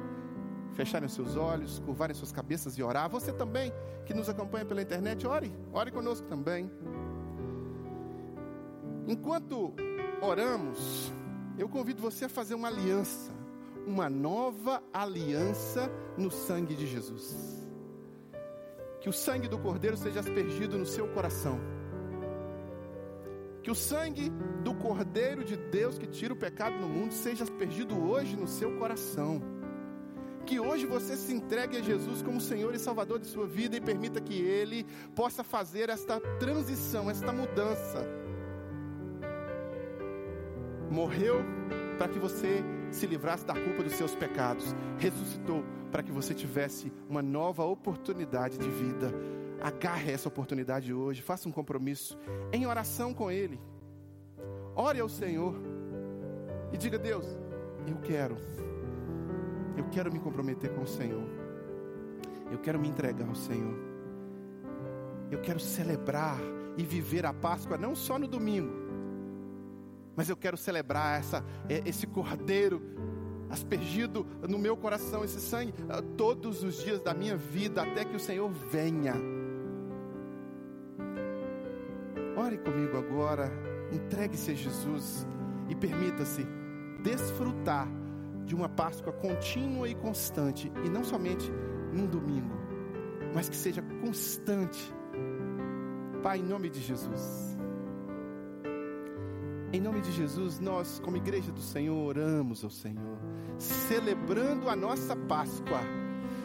fecharem 0.74 1.10
seus 1.10 1.36
olhos, 1.36 1.80
curvarem 1.80 2.16
suas 2.16 2.32
cabeças 2.32 2.78
e 2.78 2.84
orar. 2.84 3.10
Você 3.10 3.32
também 3.32 3.72
que 4.06 4.14
nos 4.14 4.30
acompanha 4.30 4.66
pela 4.66 4.82
internet, 4.82 5.26
ore, 5.28 5.54
ore 5.74 5.92
conosco 5.92 6.28
também. 6.28 6.72
Enquanto 9.08 9.74
oramos, 10.22 11.12
eu 11.58 11.68
convido 11.68 12.02
você 12.02 12.26
a 12.26 12.30
fazer 12.30 12.56
uma 12.56 12.68
aliança, 12.68 13.32
uma 13.86 14.10
nova 14.10 14.84
aliança 14.94 15.92
no 16.18 16.30
sangue 16.30 16.76
de 16.76 16.86
Jesus. 16.86 17.66
Que 19.00 19.10
o 19.10 19.14
sangue 19.14 19.48
do 19.48 19.58
Cordeiro 19.58 19.96
seja 19.96 20.20
aspergido 20.20 20.78
no 20.78 20.86
seu 20.86 21.08
coração. 21.10 21.60
Que 23.64 23.72
o 23.72 23.76
sangue 23.76 24.30
do 24.64 24.74
Cordeiro 24.76 25.44
de 25.44 25.58
Deus 25.58 25.98
que 25.98 26.08
tira 26.08 26.34
o 26.34 26.38
pecado 26.38 26.78
no 26.78 26.88
mundo 26.88 27.14
seja 27.14 27.44
aspergido 27.44 27.96
hoje 28.10 28.36
no 28.36 28.48
seu 28.48 28.78
coração 28.78 29.57
que 30.48 30.62
hoje 30.62 30.86
você 30.86 31.18
se 31.18 31.34
entregue 31.34 31.78
a 31.78 31.82
Jesus 31.82 32.22
como 32.22 32.40
Senhor 32.40 32.74
e 32.74 32.80
Salvador 32.80 33.20
de 33.20 33.28
sua 33.28 33.46
vida 33.46 33.76
e 33.76 33.82
permita 33.82 34.22
que 34.22 34.42
Ele 34.42 34.86
possa 35.14 35.44
fazer 35.44 35.90
esta 35.90 36.22
transição, 36.40 37.10
esta 37.12 37.34
mudança. 37.34 38.08
Morreu 40.90 41.44
para 41.98 42.08
que 42.08 42.18
você 42.18 42.64
se 42.92 43.06
livrasse 43.06 43.46
da 43.46 43.54
culpa 43.54 43.84
dos 43.84 43.92
seus 43.94 44.16
pecados, 44.16 44.74
ressuscitou 44.98 45.66
para 45.92 46.02
que 46.02 46.14
você 46.14 46.34
tivesse 46.34 46.94
uma 47.10 47.22
nova 47.22 47.66
oportunidade 47.66 48.58
de 48.58 48.70
vida. 48.70 49.14
Agarre 49.62 50.14
essa 50.14 50.30
oportunidade 50.30 50.94
hoje, 50.94 51.22
faça 51.22 51.50
um 51.50 51.52
compromisso 51.52 52.18
em 52.54 52.66
oração 52.66 53.14
com 53.14 53.30
Ele. 53.30 53.60
Ore 54.74 55.02
ao 55.02 55.10
Senhor 55.10 55.56
e 56.72 56.78
diga: 56.78 56.98
Deus, 56.98 57.26
eu 57.86 57.98
quero 57.98 58.38
eu 59.78 59.86
quero 59.92 60.12
me 60.12 60.20
comprometer 60.20 60.74
com 60.74 60.82
o 60.82 60.88
Senhor. 60.88 61.24
Eu 62.52 62.58
quero 62.58 62.80
me 62.80 62.88
entregar 62.88 63.28
ao 63.28 63.36
Senhor. 63.36 63.78
Eu 65.30 65.40
quero 65.40 65.60
celebrar 65.60 66.40
e 66.76 66.84
viver 66.84 67.26
a 67.26 67.34
Páscoa 67.34 67.78
não 67.78 67.96
só 67.96 68.18
no 68.18 68.28
domingo, 68.28 68.74
mas 70.16 70.30
eu 70.30 70.38
quero 70.38 70.58
celebrar 70.58 71.20
essa, 71.20 71.44
é, 71.70 71.82
esse 71.86 72.08
cordeiro 72.08 72.82
aspergido 73.50 74.26
no 74.48 74.58
meu 74.58 74.76
coração, 74.76 75.24
esse 75.24 75.40
sangue, 75.40 75.74
ah, 75.90 76.02
todos 76.18 76.64
os 76.64 76.84
dias 76.84 77.02
da 77.02 77.14
minha 77.14 77.38
vida, 77.38 77.84
até 77.84 78.04
que 78.04 78.16
o 78.16 78.20
Senhor 78.20 78.50
venha. 78.50 79.16
Ore 82.36 82.58
comigo 82.58 82.98
agora, 82.98 83.52
entregue-se 83.92 84.52
a 84.52 84.54
Jesus 84.54 85.28
e 85.70 85.76
permita-se 85.76 86.46
desfrutar 87.02 87.88
de 88.48 88.56
uma 88.56 88.70
Páscoa 88.70 89.12
contínua 89.12 89.90
e 89.90 89.94
constante, 89.94 90.72
e 90.86 90.90
não 90.90 91.04
somente 91.04 91.52
num 91.94 92.08
domingo, 92.08 92.56
mas 93.36 93.50
que 93.50 93.56
seja 93.56 93.82
constante. 94.02 94.94
Pai, 96.24 96.40
em 96.40 96.44
nome 96.44 96.70
de 96.70 96.80
Jesus. 96.80 97.58
Em 99.74 99.82
nome 99.82 100.00
de 100.00 100.14
Jesus, 100.14 100.62
nós, 100.62 101.00
como 101.04 101.18
igreja 101.18 101.52
do 101.52 101.60
Senhor, 101.60 101.98
oramos 101.98 102.64
ao 102.64 102.70
Senhor, 102.70 103.20
celebrando 103.58 104.70
a 104.70 104.76
nossa 104.78 105.14
Páscoa, 105.14 105.82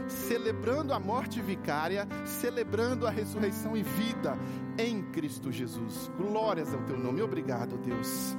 celebrando 0.09 0.93
a 0.93 0.99
morte 0.99 1.41
vicária, 1.41 2.07
celebrando 2.25 3.07
a 3.07 3.11
ressurreição 3.11 3.77
e 3.77 3.85
vida 3.85 4.37
em 4.77 5.03
Cristo 5.12 5.53
Jesus. 5.53 6.11
Glórias 6.19 6.75
ao 6.75 6.83
teu 6.83 6.99
nome. 6.99 7.23
Obrigado, 7.23 7.79
Deus. 7.79 8.37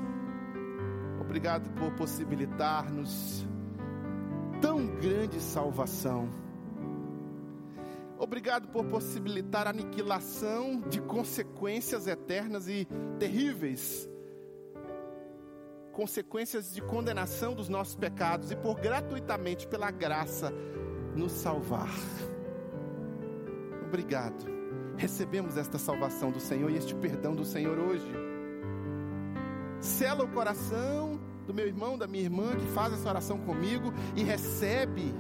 Obrigado 1.18 1.70
por 1.80 1.90
possibilitar-nos 1.94 3.48
tão 4.64 4.88
grande 4.88 5.42
salvação. 5.42 6.30
Obrigado 8.18 8.70
por 8.70 8.86
possibilitar 8.86 9.68
a 9.68 9.72
aniquilação 9.72 10.80
de 10.80 11.02
consequências 11.02 12.08
eternas 12.08 12.70
e 12.70 12.88
terríveis 13.20 14.08
consequências 15.92 16.74
de 16.74 16.82
condenação 16.82 17.54
dos 17.54 17.70
nossos 17.70 17.96
pecados 17.96 18.52
e 18.52 18.56
por 18.56 18.80
gratuitamente, 18.80 19.68
pela 19.68 19.92
graça, 19.92 20.52
nos 21.14 21.34
salvar. 21.34 21.94
Obrigado. 23.86 24.44
Recebemos 24.98 25.56
esta 25.56 25.78
salvação 25.78 26.32
do 26.32 26.40
Senhor 26.40 26.72
e 26.72 26.78
este 26.78 26.96
perdão 26.96 27.36
do 27.36 27.46
Senhor 27.46 27.78
hoje. 27.78 28.12
Sela 29.80 30.24
o 30.24 30.28
coração 30.30 31.20
do 31.46 31.54
meu 31.54 31.68
irmão, 31.68 31.98
da 31.98 32.08
minha 32.08 32.24
irmã 32.24 32.56
que 32.56 32.68
faz 32.68 32.94
essa 32.94 33.10
oração 33.10 33.38
comigo 33.40 33.94
e 34.16 34.24
recebe, 34.24 35.14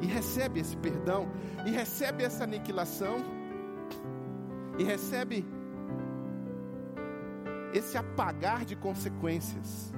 e 0.00 0.06
recebe 0.06 0.60
esse 0.60 0.76
perdão, 0.76 1.28
e 1.66 1.70
recebe 1.70 2.22
essa 2.22 2.44
aniquilação, 2.44 3.16
e 4.78 4.84
recebe 4.84 5.44
esse 7.72 7.96
apagar 7.96 8.64
de 8.64 8.76
consequências. 8.76 9.92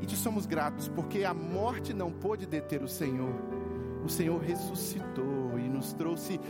E 0.00 0.06
te 0.06 0.16
somos 0.16 0.46
gratos, 0.46 0.88
porque 0.88 1.24
a 1.24 1.34
morte 1.34 1.92
não 1.92 2.10
pôde 2.10 2.46
deter 2.46 2.82
o 2.82 2.88
Senhor. 2.88 3.34
O 4.02 4.08
Senhor 4.08 4.40
ressuscitou 4.40 5.58
e 5.58 5.68
nos 5.68 5.92
trouxe 5.92 6.40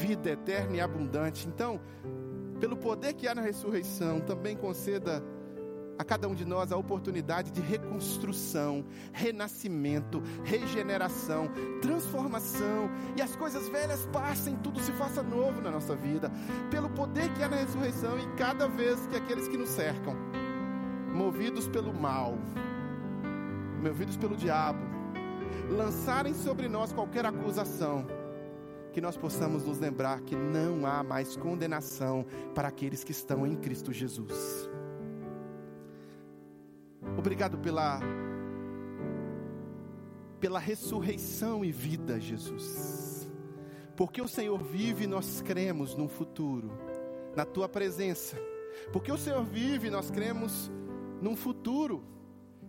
vida 0.00 0.30
eterna 0.30 0.76
e 0.76 0.80
abundante. 0.80 1.46
Então, 1.46 1.80
pelo 2.58 2.76
poder 2.76 3.12
que 3.14 3.28
há 3.28 3.34
na 3.34 3.42
ressurreição, 3.42 4.20
também 4.20 4.56
conceda 4.56 5.22
a 5.98 6.04
cada 6.04 6.28
um 6.28 6.34
de 6.34 6.44
nós 6.44 6.72
a 6.72 6.76
oportunidade 6.76 7.50
de 7.50 7.60
reconstrução, 7.60 8.84
renascimento, 9.12 10.22
regeneração, 10.44 11.50
transformação, 11.80 12.90
e 13.16 13.22
as 13.22 13.34
coisas 13.36 13.68
velhas 13.68 14.06
passem, 14.06 14.56
tudo 14.56 14.80
se 14.80 14.92
faça 14.92 15.22
novo 15.22 15.60
na 15.60 15.70
nossa 15.70 15.94
vida, 15.94 16.30
pelo 16.70 16.88
poder 16.90 17.32
que 17.34 17.42
há 17.42 17.48
na 17.48 17.56
ressurreição, 17.56 18.18
e 18.18 18.26
cada 18.36 18.68
vez 18.68 19.06
que 19.06 19.16
aqueles 19.16 19.48
que 19.48 19.56
nos 19.56 19.70
cercam, 19.70 20.14
movidos 21.14 21.68
pelo 21.68 21.92
mal, 21.92 22.36
movidos 23.82 24.16
pelo 24.16 24.36
diabo, 24.36 24.80
lançarem 25.70 26.34
sobre 26.34 26.68
nós 26.68 26.92
qualquer 26.92 27.24
acusação, 27.24 28.06
que 28.92 29.00
nós 29.00 29.16
possamos 29.16 29.64
nos 29.64 29.78
lembrar 29.78 30.20
que 30.22 30.34
não 30.34 30.86
há 30.86 31.02
mais 31.02 31.36
condenação 31.36 32.24
para 32.54 32.68
aqueles 32.68 33.04
que 33.04 33.12
estão 33.12 33.46
em 33.46 33.54
Cristo 33.54 33.92
Jesus. 33.92 34.70
Obrigado 37.26 37.58
pela 37.58 37.98
pela 40.38 40.60
ressurreição 40.60 41.64
e 41.64 41.72
vida, 41.72 42.20
Jesus. 42.20 43.28
Porque 43.96 44.22
o 44.22 44.28
Senhor 44.28 44.62
vive, 44.62 45.08
nós 45.08 45.42
cremos 45.42 45.96
num 45.96 46.06
futuro, 46.06 46.70
na 47.34 47.44
tua 47.44 47.68
presença. 47.68 48.36
Porque 48.92 49.10
o 49.10 49.18
Senhor 49.18 49.42
vive, 49.42 49.90
nós 49.90 50.08
cremos 50.08 50.70
num 51.20 51.34
futuro 51.34 52.04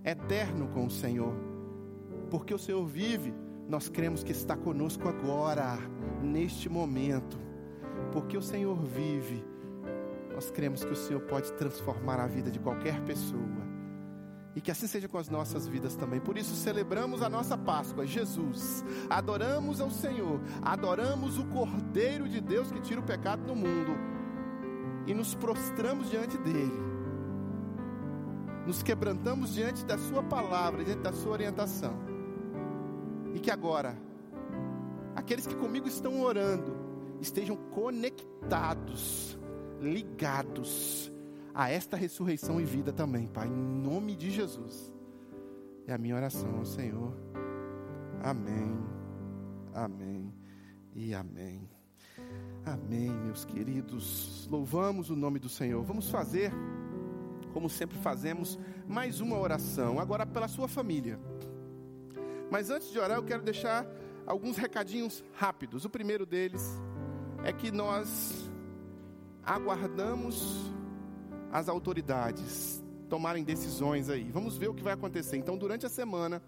eterno 0.03 0.69
com 0.69 0.87
o 0.87 0.89
Senhor. 0.89 1.35
Porque 2.31 2.51
o 2.51 2.57
Senhor 2.57 2.83
vive, 2.83 3.35
nós 3.69 3.89
cremos 3.89 4.23
que 4.23 4.31
está 4.31 4.57
conosco 4.57 5.07
agora, 5.07 5.77
neste 6.23 6.67
momento. 6.67 7.37
Porque 8.11 8.35
o 8.35 8.41
Senhor 8.41 8.75
vive, 8.75 9.45
nós 10.33 10.49
cremos 10.49 10.83
que 10.83 10.93
o 10.93 10.95
Senhor 10.95 11.21
pode 11.21 11.53
transformar 11.53 12.19
a 12.19 12.25
vida 12.25 12.49
de 12.49 12.57
qualquer 12.57 12.99
pessoa 13.01 13.56
E 14.57 14.61
que 14.61 14.71
assim 14.71 14.87
seja 14.87 15.07
com 15.07 15.19
as 15.19 15.29
nossas 15.29 15.67
vidas 15.67 15.95
também. 15.95 16.19
Por 16.19 16.35
isso 16.35 16.55
celebramos 16.55 17.21
a 17.21 17.29
nossa 17.29 17.55
Páscoa, 17.55 18.07
Jesus. 18.07 18.83
Adoramos 19.07 19.79
ao 19.79 19.91
Senhor, 19.91 20.41
adoramos 20.63 21.37
o 21.37 21.45
Cordeiro 21.45 22.27
de 22.27 22.41
Deus 22.41 22.71
que 22.71 22.81
tira 22.81 22.99
o 22.99 23.03
pecado 23.03 23.45
do 23.45 23.55
mundo. 23.55 23.95
E 25.05 25.13
nos 25.13 25.35
prostramos 25.35 26.09
diante 26.09 26.39
dele. 26.39 26.73
Nos 28.65 28.81
quebrantamos 28.81 29.53
diante 29.53 29.85
da 29.85 29.99
sua 29.99 30.23
palavra, 30.23 30.83
diante 30.83 31.03
da 31.03 31.13
sua 31.13 31.33
orientação. 31.33 31.93
E 33.35 33.39
que 33.39 33.51
agora 33.51 33.95
aqueles 35.15 35.45
que 35.45 35.55
comigo 35.55 35.87
estão 35.87 36.23
orando 36.23 36.75
estejam 37.21 37.55
conectados, 37.55 39.37
ligados 39.79 41.11
a 41.57 41.71
esta 41.71 41.97
ressurreição 41.97 42.61
e 42.61 42.63
vida 42.63 42.93
também, 42.93 43.25
Pai, 43.25 43.47
em 43.47 43.51
nome 43.51 44.15
de 44.15 44.29
Jesus. 44.29 44.93
É 45.87 45.93
a 45.93 45.97
minha 45.97 46.15
oração 46.15 46.55
ao 46.55 46.63
Senhor. 46.63 47.11
Amém, 48.21 48.77
amém 49.73 50.31
e 50.93 51.15
amém. 51.15 51.67
Amém, 52.63 53.09
meus 53.09 53.43
queridos. 53.43 54.47
Louvamos 54.51 55.09
o 55.09 55.15
nome 55.15 55.39
do 55.39 55.49
Senhor. 55.49 55.83
Vamos 55.83 56.11
fazer, 56.11 56.51
como 57.53 57.67
sempre 57.67 57.97
fazemos, 57.97 58.59
mais 58.87 59.19
uma 59.19 59.39
oração, 59.39 59.99
agora 59.99 60.27
pela 60.27 60.47
sua 60.47 60.67
família. 60.67 61.19
Mas 62.51 62.69
antes 62.69 62.91
de 62.91 62.99
orar, 62.99 63.17
eu 63.17 63.23
quero 63.23 63.41
deixar 63.41 63.83
alguns 64.27 64.57
recadinhos 64.57 65.23
rápidos. 65.33 65.85
O 65.85 65.89
primeiro 65.89 66.23
deles 66.23 66.79
é 67.43 67.51
que 67.51 67.71
nós 67.71 68.47
aguardamos 69.43 70.77
as 71.51 71.69
autoridades 71.69 72.83
tomarem 73.09 73.43
decisões 73.43 74.09
aí. 74.09 74.29
Vamos 74.31 74.57
ver 74.57 74.69
o 74.69 74.73
que 74.73 74.83
vai 74.83 74.93
acontecer. 74.93 75.37
Então, 75.37 75.57
durante 75.57 75.85
a 75.85 75.89
semana, 75.89 76.41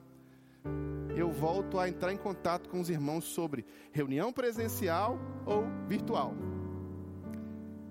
eu 1.16 1.32
volto 1.32 1.80
a 1.80 1.88
entrar 1.88 2.14
em 2.14 2.18
contato 2.18 2.70
com 2.70 2.80
os 2.80 2.90
irmãos 2.90 3.26
sobre 3.26 3.66
reunião 3.92 4.32
presencial 4.32 5.18
ou 5.46 5.64
virtual. 5.88 6.34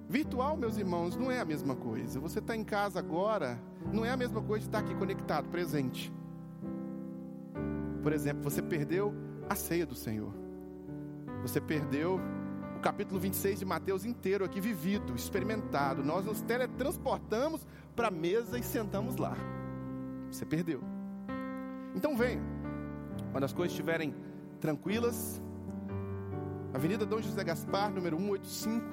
Virtual, 0.08 0.56
meus 0.56 0.78
irmãos, 0.78 1.16
não 1.16 1.30
é 1.30 1.38
a 1.40 1.44
mesma 1.44 1.76
coisa. 1.76 2.18
Você 2.20 2.38
está 2.38 2.56
em 2.56 2.64
casa 2.64 2.98
agora, 2.98 3.60
não 3.92 4.04
é 4.04 4.10
a 4.10 4.16
mesma 4.16 4.40
coisa 4.42 4.60
de 4.60 4.68
estar 4.68 4.78
aqui 4.78 4.94
conectado, 4.94 5.48
presente. 5.48 6.10
Por 8.02 8.12
exemplo, 8.12 8.42
você 8.42 8.62
perdeu 8.62 9.14
a 9.48 9.54
ceia 9.54 9.84
do 9.84 9.94
Senhor. 9.94 10.32
Você 11.42 11.60
perdeu 11.60 12.20
o 12.78 12.80
capítulo 12.80 13.18
26 13.18 13.58
de 13.58 13.64
Mateus 13.64 14.04
inteiro 14.04 14.44
aqui 14.44 14.60
vivido, 14.60 15.12
experimentado. 15.16 16.04
Nós 16.04 16.24
nos 16.24 16.40
teletransportamos 16.42 17.66
para 17.96 18.06
a 18.06 18.10
mesa 18.10 18.56
e 18.56 18.62
sentamos 18.62 19.16
lá. 19.16 19.36
Você 20.30 20.46
perdeu. 20.46 20.80
Então 21.96 22.16
venha. 22.16 22.40
Quando 23.32 23.42
as 23.42 23.52
coisas 23.52 23.72
estiverem 23.72 24.14
tranquilas, 24.60 25.42
Avenida 26.72 27.04
Dom 27.04 27.20
José 27.20 27.42
Gaspar, 27.42 27.90
número 27.90 28.16
185, 28.16 28.84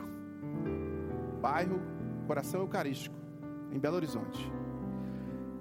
bairro 1.39 1.79
Coração 2.25 2.61
Eucarístico, 2.61 3.15
em 3.71 3.77
Belo 3.77 3.97
Horizonte. 3.97 4.51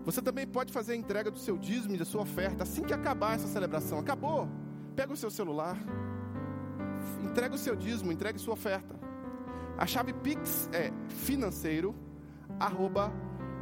Você 0.07 0.23
também 0.23 0.47
pode 0.47 0.73
fazer 0.73 0.95
a 0.95 0.97
entrega 0.97 1.31
do 1.31 1.39
seu 1.39 1.59
dízimo 1.59 1.95
e 1.95 1.99
da 1.99 2.07
sua 2.07 2.23
oferta 2.23 2.63
assim 2.63 2.85
que 2.85 2.95
acabar 2.95 3.35
essa 3.35 3.49
celebração. 3.49 3.99
Acabou. 3.99 4.49
Pega 4.97 5.13
o 5.13 5.17
seu 5.17 5.31
celular, 5.31 5.77
entregue 7.23 7.55
o 7.55 7.59
seu 7.59 7.75
dízimo, 7.75 8.13
entregue 8.13 8.39
sua 8.39 8.55
oferta. 8.55 8.95
A 9.77 9.87
chave 9.87 10.13
Pix 10.13 10.69
é 10.73 10.93
financeiro, 11.09 11.95
arroba 12.61 13.13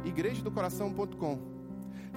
igrejadocoração.com. 0.05 1.53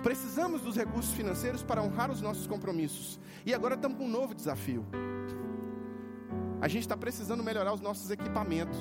Precisamos 0.03 0.61
dos 0.61 0.77
recursos 0.77 1.13
financeiros 1.15 1.63
para 1.63 1.83
honrar 1.83 2.11
os 2.11 2.21
nossos 2.21 2.47
compromissos. 2.47 3.19
E 3.45 3.55
agora 3.55 3.75
estamos 3.75 3.97
com 3.99 4.05
um 4.05 4.11
novo 4.11 4.35
desafio. 4.35 4.85
A 6.61 6.69
gente 6.69 6.83
está 6.83 6.97
precisando 6.97 7.43
melhorar 7.43 7.73
os 7.73 7.81
nossos 7.81 8.11
equipamentos. 8.11 8.79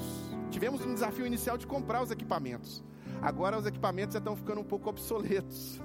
Tivemos 0.50 0.86
um 0.86 0.94
desafio 0.94 1.26
inicial 1.26 1.58
de 1.58 1.66
comprar 1.66 2.02
os 2.02 2.12
equipamentos. 2.12 2.84
Agora 3.22 3.58
os 3.58 3.66
equipamentos 3.66 4.14
já 4.14 4.20
estão 4.20 4.36
ficando 4.36 4.62
um 4.62 4.64
pouco 4.64 4.90
obsoletos. 4.90 5.82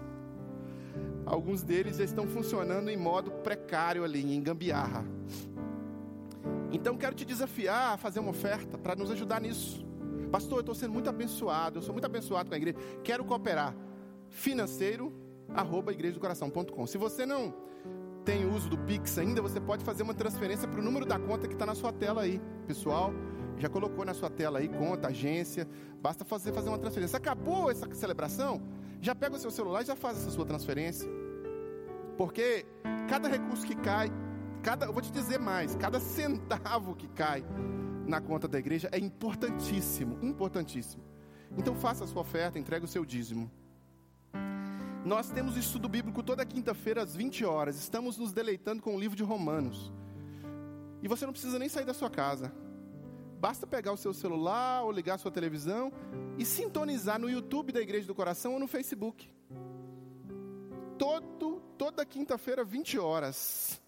Alguns 1.24 1.62
deles 1.62 1.96
já 1.96 2.04
estão 2.04 2.26
funcionando 2.26 2.88
em 2.90 2.96
modo 2.96 3.30
precário 3.30 4.04
ali, 4.04 4.34
em 4.34 4.42
gambiarra. 4.42 5.04
Então 6.72 6.96
quero 6.96 7.14
te 7.14 7.24
desafiar 7.24 7.94
a 7.94 7.96
fazer 7.96 8.20
uma 8.20 8.30
oferta 8.30 8.78
para 8.78 8.94
nos 8.94 9.10
ajudar 9.10 9.40
nisso. 9.40 9.84
Pastor, 10.30 10.58
eu 10.58 10.60
estou 10.60 10.74
sendo 10.74 10.92
muito 10.92 11.10
abençoado, 11.10 11.78
eu 11.78 11.82
sou 11.82 11.92
muito 11.92 12.04
abençoado 12.04 12.48
com 12.48 12.54
a 12.54 12.56
igreja. 12.56 12.78
Quero 13.02 13.24
cooperar. 13.24 13.74
Financeiro, 14.28 15.12
arroba 15.52 15.92
igrejadocoração.com. 15.92 16.86
Se 16.86 16.96
você 16.96 17.26
não 17.26 17.52
tem 18.24 18.46
uso 18.46 18.68
do 18.68 18.78
Pix 18.78 19.18
ainda, 19.18 19.42
você 19.42 19.60
pode 19.60 19.84
fazer 19.84 20.02
uma 20.04 20.14
transferência 20.14 20.68
para 20.68 20.78
o 20.78 20.82
número 20.82 21.04
da 21.04 21.18
conta 21.18 21.48
que 21.48 21.54
está 21.54 21.66
na 21.66 21.74
sua 21.74 21.92
tela 21.92 22.22
aí. 22.22 22.40
Pessoal, 22.66 23.12
já 23.58 23.68
colocou 23.68 24.04
na 24.04 24.14
sua 24.14 24.30
tela 24.30 24.60
aí, 24.60 24.68
conta, 24.68 25.08
agência. 25.08 25.66
Basta 26.00 26.24
fazer, 26.24 26.52
fazer 26.52 26.68
uma 26.68 26.78
transferência. 26.78 27.16
Acabou 27.16 27.70
essa 27.70 27.92
celebração? 27.92 28.62
Já 29.00 29.14
pega 29.14 29.34
o 29.34 29.38
seu 29.38 29.50
celular 29.50 29.82
e 29.82 29.86
já 29.86 29.96
faz 29.96 30.18
essa 30.18 30.30
sua 30.30 30.46
transferência. 30.46 31.08
Porque 32.16 32.64
cada 33.08 33.28
recurso 33.28 33.66
que 33.66 33.74
cai 33.74 34.10
Cada, 34.62 34.86
eu 34.86 34.92
vou 34.92 35.00
te 35.00 35.10
dizer 35.10 35.38
mais, 35.38 35.74
cada 35.76 35.98
centavo 35.98 36.94
que 36.94 37.08
cai 37.08 37.42
na 38.06 38.20
conta 38.20 38.46
da 38.46 38.58
igreja 38.58 38.88
é 38.92 38.98
importantíssimo, 38.98 40.18
importantíssimo. 40.22 41.02
Então 41.56 41.74
faça 41.74 42.04
a 42.04 42.06
sua 42.06 42.20
oferta, 42.22 42.58
entregue 42.58 42.84
o 42.84 42.88
seu 42.88 43.04
dízimo. 43.04 43.50
Nós 45.04 45.30
temos 45.30 45.56
estudo 45.56 45.88
bíblico 45.88 46.22
toda 46.22 46.44
quinta-feira 46.44 47.02
às 47.02 47.16
20 47.16 47.44
horas. 47.44 47.76
Estamos 47.76 48.18
nos 48.18 48.32
deleitando 48.32 48.82
com 48.82 48.94
o 48.94 49.00
livro 49.00 49.16
de 49.16 49.22
Romanos. 49.22 49.90
E 51.02 51.08
você 51.08 51.24
não 51.24 51.32
precisa 51.32 51.58
nem 51.58 51.68
sair 51.68 51.86
da 51.86 51.94
sua 51.94 52.10
casa. 52.10 52.52
Basta 53.40 53.66
pegar 53.66 53.92
o 53.92 53.96
seu 53.96 54.12
celular 54.12 54.82
ou 54.82 54.92
ligar 54.92 55.14
a 55.14 55.18
sua 55.18 55.30
televisão 55.30 55.90
e 56.36 56.44
sintonizar 56.44 57.18
no 57.18 57.30
YouTube 57.30 57.72
da 57.72 57.80
Igreja 57.80 58.06
do 58.06 58.14
Coração 58.14 58.52
ou 58.52 58.60
no 58.60 58.68
Facebook. 58.68 59.32
Todo, 60.98 61.62
toda 61.78 62.04
quinta-feira, 62.04 62.62
20 62.62 62.98
horas. 62.98 63.80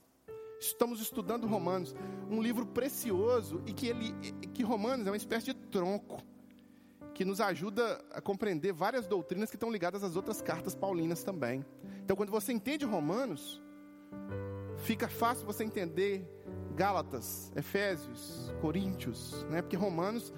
Estamos 0.62 1.00
estudando 1.00 1.44
Romanos, 1.44 1.92
um 2.30 2.40
livro 2.40 2.64
precioso 2.64 3.60
e 3.66 3.72
que 3.72 3.88
ele 3.88 4.14
que 4.54 4.62
Romanos 4.62 5.04
é 5.08 5.10
uma 5.10 5.16
espécie 5.16 5.46
de 5.46 5.54
tronco 5.54 6.22
que 7.12 7.24
nos 7.24 7.40
ajuda 7.40 8.02
a 8.12 8.20
compreender 8.20 8.72
várias 8.72 9.08
doutrinas 9.08 9.50
que 9.50 9.56
estão 9.56 9.72
ligadas 9.72 10.04
às 10.04 10.14
outras 10.14 10.40
cartas 10.40 10.72
paulinas 10.72 11.24
também. 11.24 11.64
Então, 12.04 12.14
quando 12.16 12.30
você 12.30 12.52
entende 12.52 12.84
Romanos, 12.84 13.60
fica 14.78 15.08
fácil 15.08 15.44
você 15.44 15.64
entender 15.64 16.24
Gálatas, 16.76 17.52
Efésios, 17.56 18.54
Coríntios, 18.60 19.44
né? 19.50 19.62
Porque 19.62 19.76
Romanos 19.76 20.32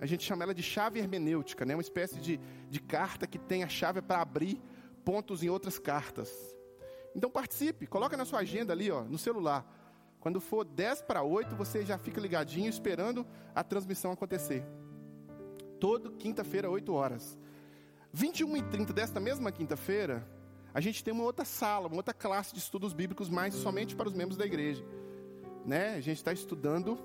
a 0.00 0.06
gente 0.06 0.24
chama 0.24 0.42
ela 0.42 0.52
de 0.52 0.64
chave 0.64 0.98
hermenêutica, 0.98 1.64
né? 1.64 1.76
Uma 1.76 1.80
espécie 1.80 2.18
de, 2.20 2.40
de 2.68 2.80
carta 2.80 3.24
que 3.24 3.38
tem 3.38 3.62
a 3.62 3.68
chave 3.68 4.02
para 4.02 4.20
abrir 4.20 4.60
pontos 5.04 5.44
em 5.44 5.48
outras 5.48 5.78
cartas. 5.78 6.54
Então 7.14 7.30
participe, 7.30 7.86
coloca 7.86 8.16
na 8.16 8.24
sua 8.24 8.40
agenda 8.40 8.72
ali, 8.72 8.90
ó, 8.90 9.02
no 9.02 9.18
celular. 9.18 9.64
Quando 10.20 10.40
for 10.40 10.64
10 10.64 11.02
para 11.02 11.22
8, 11.22 11.54
você 11.54 11.84
já 11.84 11.98
fica 11.98 12.20
ligadinho 12.20 12.68
esperando 12.68 13.26
a 13.54 13.62
transmissão 13.62 14.10
acontecer. 14.12 14.64
Todo 15.78 16.12
quinta-feira, 16.12 16.70
8 16.70 16.92
horas. 16.92 17.38
21 18.12 18.56
e 18.56 18.62
30 18.62 18.92
desta 18.92 19.20
mesma 19.20 19.52
quinta-feira, 19.52 20.26
a 20.72 20.80
gente 20.80 21.04
tem 21.04 21.12
uma 21.12 21.24
outra 21.24 21.44
sala, 21.44 21.88
uma 21.88 21.96
outra 21.96 22.14
classe 22.14 22.52
de 22.52 22.58
estudos 22.58 22.92
bíblicos 22.92 23.28
mais 23.28 23.54
somente 23.54 23.94
para 23.94 24.08
os 24.08 24.14
membros 24.14 24.36
da 24.36 24.46
igreja. 24.46 24.84
Né? 25.64 25.94
A 25.94 26.00
gente 26.00 26.16
está 26.16 26.32
estudando 26.32 26.98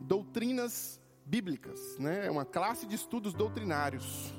doutrinas 0.00 1.00
bíblicas, 1.24 1.98
né? 1.98 2.26
É 2.26 2.30
uma 2.30 2.44
classe 2.44 2.86
de 2.86 2.94
estudos 2.94 3.32
doutrinários. 3.32 4.32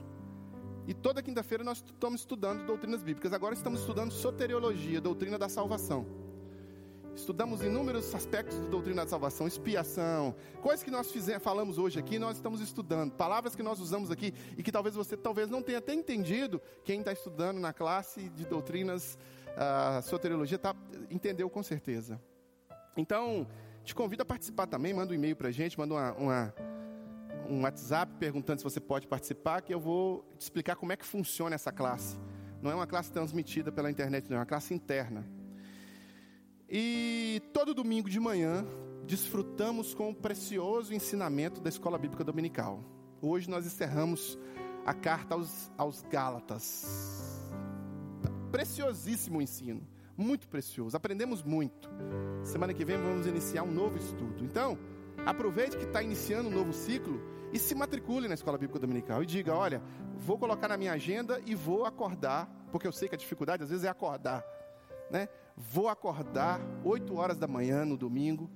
E 0.88 0.94
toda 0.94 1.22
quinta-feira 1.24 1.64
nós 1.64 1.84
estamos 1.84 2.22
estudando 2.22 2.66
doutrinas 2.66 3.02
bíblicas. 3.02 3.34
Agora 3.34 3.56
estamos 3.56 3.80
estudando 3.80 4.12
soteriologia, 4.12 5.02
doutrina 5.02 5.38
da 5.38 5.50
salvação. 5.50 6.06
Estudamos 7.16 7.64
inúmeros 7.64 8.14
aspectos 8.14 8.60
da 8.60 8.68
doutrina 8.68 9.04
da 9.04 9.10
salvação, 9.10 9.48
expiação, 9.48 10.36
coisas 10.62 10.84
que 10.84 10.92
nós 10.92 11.10
fizemos, 11.12 11.42
falamos 11.42 11.78
hoje 11.78 11.98
aqui, 11.98 12.20
nós 12.20 12.36
estamos 12.36 12.60
estudando, 12.60 13.14
palavras 13.14 13.56
que 13.56 13.64
nós 13.64 13.80
usamos 13.80 14.12
aqui 14.12 14.34
e 14.58 14.62
que 14.62 14.70
talvez 14.70 14.96
você 14.96 15.16
talvez 15.16 15.50
não 15.50 15.62
tenha 15.62 15.78
até 15.78 15.94
entendido, 15.94 16.62
quem 16.84 17.00
está 17.00 17.14
estudando 17.14 17.58
na 17.58 17.72
classe 17.72 18.30
de 18.32 18.46
doutrinas, 18.46 19.18
uh, 19.52 20.02
soteriologia, 20.04 20.60
tá, 20.60 20.76
entendeu 21.10 21.50
com 21.50 21.64
certeza. 21.64 22.22
Então, 22.98 23.48
te 23.86 23.96
convido 23.96 24.24
a 24.24 24.26
participar 24.26 24.68
também, 24.68 24.94
manda 24.94 25.14
um 25.14 25.16
e-mail 25.16 25.38
para 25.38 25.48
a 25.48 25.52
gente, 25.52 25.80
manda 25.80 25.94
uma, 25.94 26.14
uma 26.14 26.54
um 27.50 27.62
WhatsApp 27.64 28.14
perguntando 28.20 28.60
se 28.60 28.64
você 28.64 28.80
pode 28.80 29.08
participar, 29.08 29.62
que 29.62 29.74
eu 29.74 29.80
vou 29.80 30.28
te 30.38 30.42
explicar 30.42 30.76
como 30.76 30.92
é 30.92 30.98
que 30.98 31.06
funciona 31.06 31.56
essa 31.56 31.72
classe. 31.72 32.18
Não 32.62 32.72
é 32.72 32.76
uma 32.76 32.88
classe 32.88 33.12
transmitida 33.12 33.72
pela 33.72 33.92
internet, 33.92 34.30
não, 34.30 34.38
é 34.38 34.40
uma 34.40 34.46
classe 34.46 34.74
interna. 34.74 35.26
E 36.70 37.42
todo 37.54 37.74
domingo 37.74 38.10
de 38.10 38.20
manhã 38.20 38.66
desfrutamos 39.06 39.94
com 39.94 40.10
o 40.10 40.16
precioso 40.16 40.94
ensinamento 40.94 41.62
da 41.62 41.70
Escola 41.70 41.98
Bíblica 41.98 42.24
Dominical. 42.24 42.84
Hoje 43.22 43.50
nós 43.50 43.66
encerramos 43.66 44.38
a 44.86 44.94
carta 44.94 45.36
aos, 45.36 45.72
aos 45.78 46.02
Gálatas. 46.04 46.86
preciosíssimo 48.52 49.42
ensino, 49.42 49.88
muito 50.18 50.48
precioso. 50.48 50.96
Aprendemos 50.96 51.44
muito. 51.44 51.90
Semana 52.44 52.74
que 52.74 52.86
vem 52.86 52.98
vamos 52.98 53.28
iniciar 53.28 53.64
um 53.64 53.72
novo 53.72 53.98
estudo. 53.98 54.44
Então, 54.44 54.78
aproveite 55.26 55.78
que 55.78 55.84
está 55.84 56.02
iniciando 56.02 56.50
um 56.50 56.52
novo 56.52 56.74
ciclo 56.74 57.35
e 57.56 57.60
se 57.60 57.74
matricule 57.74 58.28
na 58.28 58.34
Escola 58.34 58.58
Bíblica 58.58 58.78
Dominical 58.78 59.24
e 59.24 59.26
diga: 59.26 59.56
olha, 59.56 59.82
vou 60.18 60.38
colocar 60.38 60.68
na 60.68 60.76
minha 60.76 60.92
agenda 60.92 61.42
e 61.46 61.56
vou 61.56 61.86
acordar, 61.86 62.50
porque 62.70 62.86
eu 62.86 62.92
sei 62.92 63.08
que 63.08 63.16
a 63.16 63.18
dificuldade 63.18 63.64
às 63.64 63.70
vezes 63.70 63.86
é 63.86 63.88
acordar, 63.88 64.44
né? 65.10 65.30
Vou 65.56 65.88
acordar 65.88 66.60
8 66.84 67.16
horas 67.16 67.40
da 67.40 67.48
manhã 67.48 67.86
no 67.86 67.96
domingo, 67.96 68.52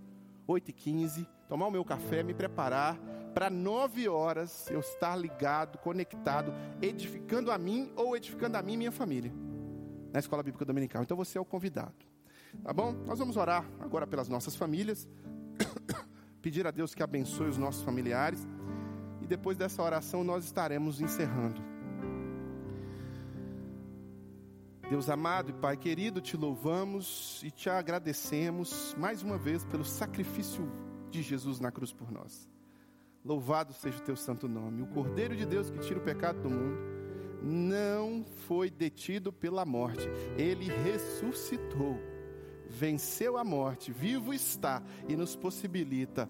8 0.46 0.72
e 0.72 0.74
15, 0.74 1.26
tomar 1.48 1.68
o 1.68 1.72
meu 1.72 1.86
café, 1.86 2.22
me 2.24 2.34
preparar 2.34 3.00
para 3.34 3.50
9 3.50 4.10
horas 4.10 4.70
eu 4.70 4.82
estar 4.82 5.16
ligado, 5.16 5.78
conectado, 5.78 6.54
edificando 6.82 7.54
a 7.54 7.58
mim 7.58 7.94
ou 7.96 8.18
edificando 8.18 8.58
a 8.58 8.62
mim 8.62 8.74
e 8.74 8.78
minha 8.78 8.92
família 8.92 9.32
na 10.12 10.20
Escola 10.20 10.44
Bíblica 10.44 10.66
Dominical. 10.66 11.04
Então 11.04 11.16
você 11.16 11.38
é 11.38 11.42
o 11.42 11.46
convidado. 11.46 11.96
Tá 12.62 12.74
bom? 12.74 12.92
Nós 13.06 13.18
vamos 13.18 13.38
orar 13.38 13.64
agora 13.80 14.06
pelas 14.06 14.28
nossas 14.28 14.58
famílias, 14.58 15.08
pedir 16.42 16.68
a 16.68 16.72
Deus 16.72 16.94
que 16.94 17.02
abençoe 17.02 17.48
os 17.48 17.58
nossos 17.58 17.82
familiares 17.82 18.46
depois 19.30 19.56
dessa 19.56 19.84
oração 19.84 20.24
nós 20.24 20.44
estaremos 20.44 21.00
encerrando. 21.00 21.62
Deus 24.90 25.08
amado 25.08 25.52
e 25.52 25.54
Pai 25.54 25.78
querido, 25.78 26.20
te 26.20 26.36
louvamos 26.36 27.40
e 27.44 27.52
te 27.52 27.70
agradecemos 27.70 28.96
mais 28.98 29.22
uma 29.22 29.38
vez 29.38 29.64
pelo 29.64 29.86
sacrifício 29.86 30.68
de 31.12 31.22
Jesus 31.22 31.60
na 31.60 31.72
cruz 31.72 31.94
por 31.94 32.12
nós. 32.12 32.50
Louvado 33.24 33.72
seja 33.72 34.00
o 34.00 34.02
teu 34.02 34.16
santo 34.16 34.48
nome. 34.48 34.82
O 34.82 34.88
Cordeiro 34.88 35.36
de 35.36 35.46
Deus 35.46 35.70
que 35.70 35.78
tira 35.78 36.00
o 36.00 36.04
pecado 36.04 36.42
do 36.42 36.50
mundo 36.50 36.80
não 37.44 38.26
foi 38.48 38.70
detido 38.70 39.32
pela 39.32 39.64
morte, 39.64 40.10
ele 40.38 40.66
ressuscitou, 40.84 41.98
venceu 42.68 43.38
a 43.38 43.44
morte, 43.44 43.94
vivo 43.94 44.34
está 44.34 44.82
e 45.08 45.16
nos 45.16 45.36
possibilita 45.36 46.28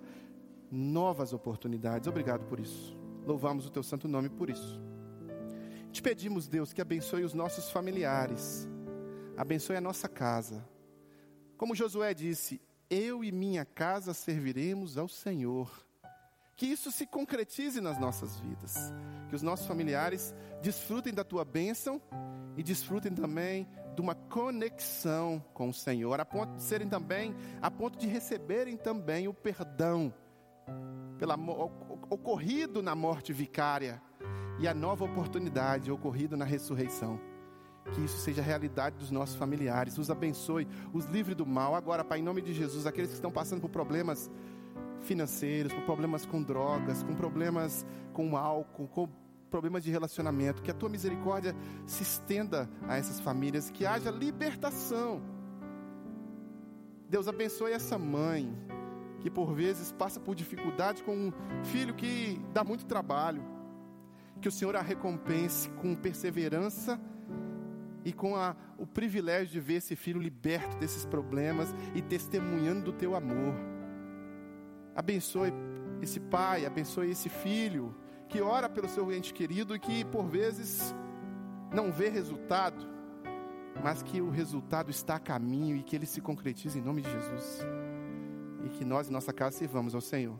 novas 0.71 1.33
oportunidades. 1.33 2.07
Obrigado 2.07 2.45
por 2.45 2.59
isso. 2.59 2.97
Louvamos 3.25 3.65
o 3.65 3.69
teu 3.69 3.83
santo 3.83 4.07
nome 4.07 4.29
por 4.29 4.49
isso. 4.49 4.81
Te 5.91 6.01
pedimos, 6.01 6.47
Deus, 6.47 6.71
que 6.71 6.81
abençoe 6.81 7.23
os 7.23 7.33
nossos 7.33 7.71
familiares, 7.71 8.69
abençoe 9.35 9.75
a 9.75 9.81
nossa 9.81 10.07
casa. 10.07 10.67
Como 11.57 11.75
Josué 11.75 12.13
disse, 12.13 12.61
eu 12.89 13.23
e 13.23 13.31
minha 13.31 13.65
casa 13.65 14.13
serviremos 14.13 14.97
ao 14.97 15.07
Senhor. 15.07 15.69
Que 16.55 16.65
isso 16.65 16.91
se 16.91 17.07
concretize 17.07 17.79
nas 17.79 17.97
nossas 17.99 18.37
vidas, 18.39 18.93
que 19.29 19.35
os 19.35 19.41
nossos 19.41 19.65
familiares 19.65 20.35
desfrutem 20.61 21.13
da 21.13 21.23
tua 21.23 21.45
bênção 21.45 22.01
e 22.57 22.63
desfrutem 22.63 23.13
também 23.13 23.67
de 23.95 24.01
uma 24.01 24.13
conexão 24.13 25.43
com 25.53 25.69
o 25.69 25.73
Senhor, 25.73 26.19
a 26.19 26.25
ponto 26.25 26.55
de 26.55 26.63
serem 26.63 26.87
também, 26.87 27.33
a 27.61 27.71
ponto 27.71 27.97
de 27.97 28.07
receberem 28.07 28.75
também 28.75 29.27
o 29.27 29.33
perdão 29.33 30.13
pela, 31.17 31.35
ocorrido 32.09 32.81
na 32.81 32.95
morte 32.95 33.33
vicária 33.33 34.01
e 34.59 34.67
a 34.67 34.73
nova 34.73 35.05
oportunidade 35.05 35.91
ocorrida 35.91 36.35
na 36.35 36.45
ressurreição. 36.45 37.19
Que 37.93 38.01
isso 38.01 38.17
seja 38.17 38.41
realidade 38.41 38.97
dos 38.97 39.09
nossos 39.09 39.35
familiares. 39.35 39.97
Os 39.97 40.11
abençoe, 40.11 40.67
os 40.93 41.05
livre 41.05 41.33
do 41.33 41.45
mal. 41.45 41.75
Agora, 41.75 42.03
Pai, 42.03 42.19
em 42.19 42.23
nome 42.23 42.41
de 42.41 42.53
Jesus, 42.53 42.85
aqueles 42.85 43.09
que 43.09 43.15
estão 43.15 43.31
passando 43.31 43.61
por 43.61 43.69
problemas 43.69 44.29
financeiros, 45.01 45.73
por 45.73 45.83
problemas 45.83 46.25
com 46.25 46.43
drogas, 46.43 47.03
com 47.03 47.15
problemas 47.15 47.85
com 48.13 48.37
álcool, 48.37 48.87
com 48.87 49.09
problemas 49.49 49.83
de 49.83 49.89
relacionamento, 49.89 50.61
que 50.61 50.69
a 50.69 50.73
tua 50.73 50.89
misericórdia 50.89 51.55
se 51.87 52.03
estenda 52.03 52.69
a 52.87 52.97
essas 52.97 53.19
famílias, 53.19 53.71
que 53.71 53.85
haja 53.85 54.11
libertação. 54.11 55.21
Deus 57.09 57.27
abençoe 57.27 57.71
essa 57.71 57.97
mãe 57.97 58.55
que 59.19 59.29
por 59.29 59.53
vezes 59.53 59.91
passa 59.91 60.19
por 60.19 60.35
dificuldade 60.35 61.03
com 61.03 61.15
um 61.15 61.33
filho 61.63 61.93
que 61.93 62.39
dá 62.53 62.63
muito 62.63 62.85
trabalho 62.85 63.59
que 64.39 64.47
o 64.47 64.51
Senhor 64.51 64.75
a 64.75 64.81
recompense 64.81 65.69
com 65.71 65.95
perseverança 65.95 66.99
e 68.05 68.13
com 68.13 68.35
a, 68.35 68.55
o 68.77 68.87
privilégio 68.87 69.47
de 69.47 69.59
ver 69.59 69.75
esse 69.75 69.95
filho 69.95 70.19
liberto 70.19 70.77
desses 70.77 71.05
problemas 71.05 71.73
e 71.93 72.01
testemunhando 72.01 72.83
do 72.83 72.93
teu 72.93 73.15
amor. 73.15 73.53
Abençoe 74.95 75.53
esse 76.01 76.19
pai, 76.19 76.65
abençoe 76.65 77.11
esse 77.11 77.29
filho 77.29 77.93
que 78.27 78.41
ora 78.41 78.69
pelo 78.69 78.87
seu 78.87 79.11
ente 79.11 79.33
querido 79.33 79.75
e 79.75 79.79
que 79.79 80.05
por 80.05 80.25
vezes 80.27 80.95
não 81.73 81.91
vê 81.91 82.09
resultado, 82.09 82.87
mas 83.83 84.01
que 84.01 84.21
o 84.21 84.29
resultado 84.29 84.89
está 84.89 85.15
a 85.15 85.19
caminho 85.19 85.75
e 85.75 85.83
que 85.83 85.95
ele 85.95 86.05
se 86.05 86.21
concretize 86.21 86.79
em 86.79 86.81
nome 86.81 87.01
de 87.01 87.11
Jesus. 87.11 87.65
E 88.63 88.69
que 88.69 88.83
nós, 88.83 89.09
em 89.09 89.11
nossa 89.11 89.31
casa, 89.31 89.57
sirvamos 89.57 89.95
ao 89.95 90.01
Senhor. 90.01 90.39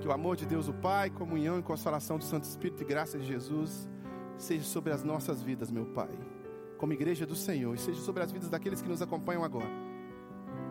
Que 0.00 0.08
o 0.08 0.12
amor 0.12 0.36
de 0.36 0.46
Deus, 0.46 0.68
o 0.68 0.74
Pai, 0.74 1.10
comunhão 1.10 1.58
e 1.58 1.62
consolação 1.62 2.18
do 2.18 2.24
Santo 2.24 2.44
Espírito 2.44 2.82
e 2.82 2.86
graça 2.86 3.18
de 3.18 3.26
Jesus 3.26 3.88
seja 4.38 4.64
sobre 4.64 4.92
as 4.92 5.04
nossas 5.04 5.42
vidas, 5.42 5.70
meu 5.70 5.86
Pai, 5.86 6.10
como 6.78 6.92
igreja 6.92 7.26
do 7.26 7.36
Senhor, 7.36 7.74
e 7.74 7.78
seja 7.78 8.00
sobre 8.00 8.22
as 8.22 8.32
vidas 8.32 8.48
daqueles 8.48 8.80
que 8.80 8.88
nos 8.88 9.02
acompanham 9.02 9.44
agora, 9.44 9.70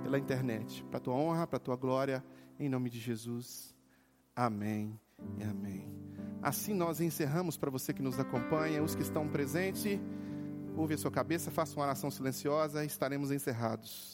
pela 0.02 0.18
internet, 0.18 0.84
para 0.86 0.98
a 0.98 1.02
tua 1.02 1.14
honra, 1.14 1.46
para 1.46 1.58
a 1.58 1.60
tua 1.60 1.76
glória, 1.76 2.24
em 2.60 2.68
nome 2.68 2.90
de 2.90 3.00
Jesus. 3.00 3.76
Amém 4.36 5.00
e 5.38 5.44
amém. 5.44 5.88
Assim 6.42 6.74
nós 6.74 7.00
encerramos 7.00 7.58
para 7.58 7.70
você 7.70 7.94
que 7.94 8.02
nos 8.02 8.20
acompanha, 8.20 8.82
os 8.82 8.96
que 8.96 9.02
estão 9.02 9.28
presentes, 9.28 10.00
ouve 10.76 10.94
a 10.94 10.98
sua 10.98 11.12
cabeça, 11.12 11.52
faça 11.52 11.76
uma 11.76 11.86
oração 11.86 12.10
silenciosa 12.10 12.84
e 12.84 12.88
estaremos 12.88 13.32
encerrados. 13.32 14.08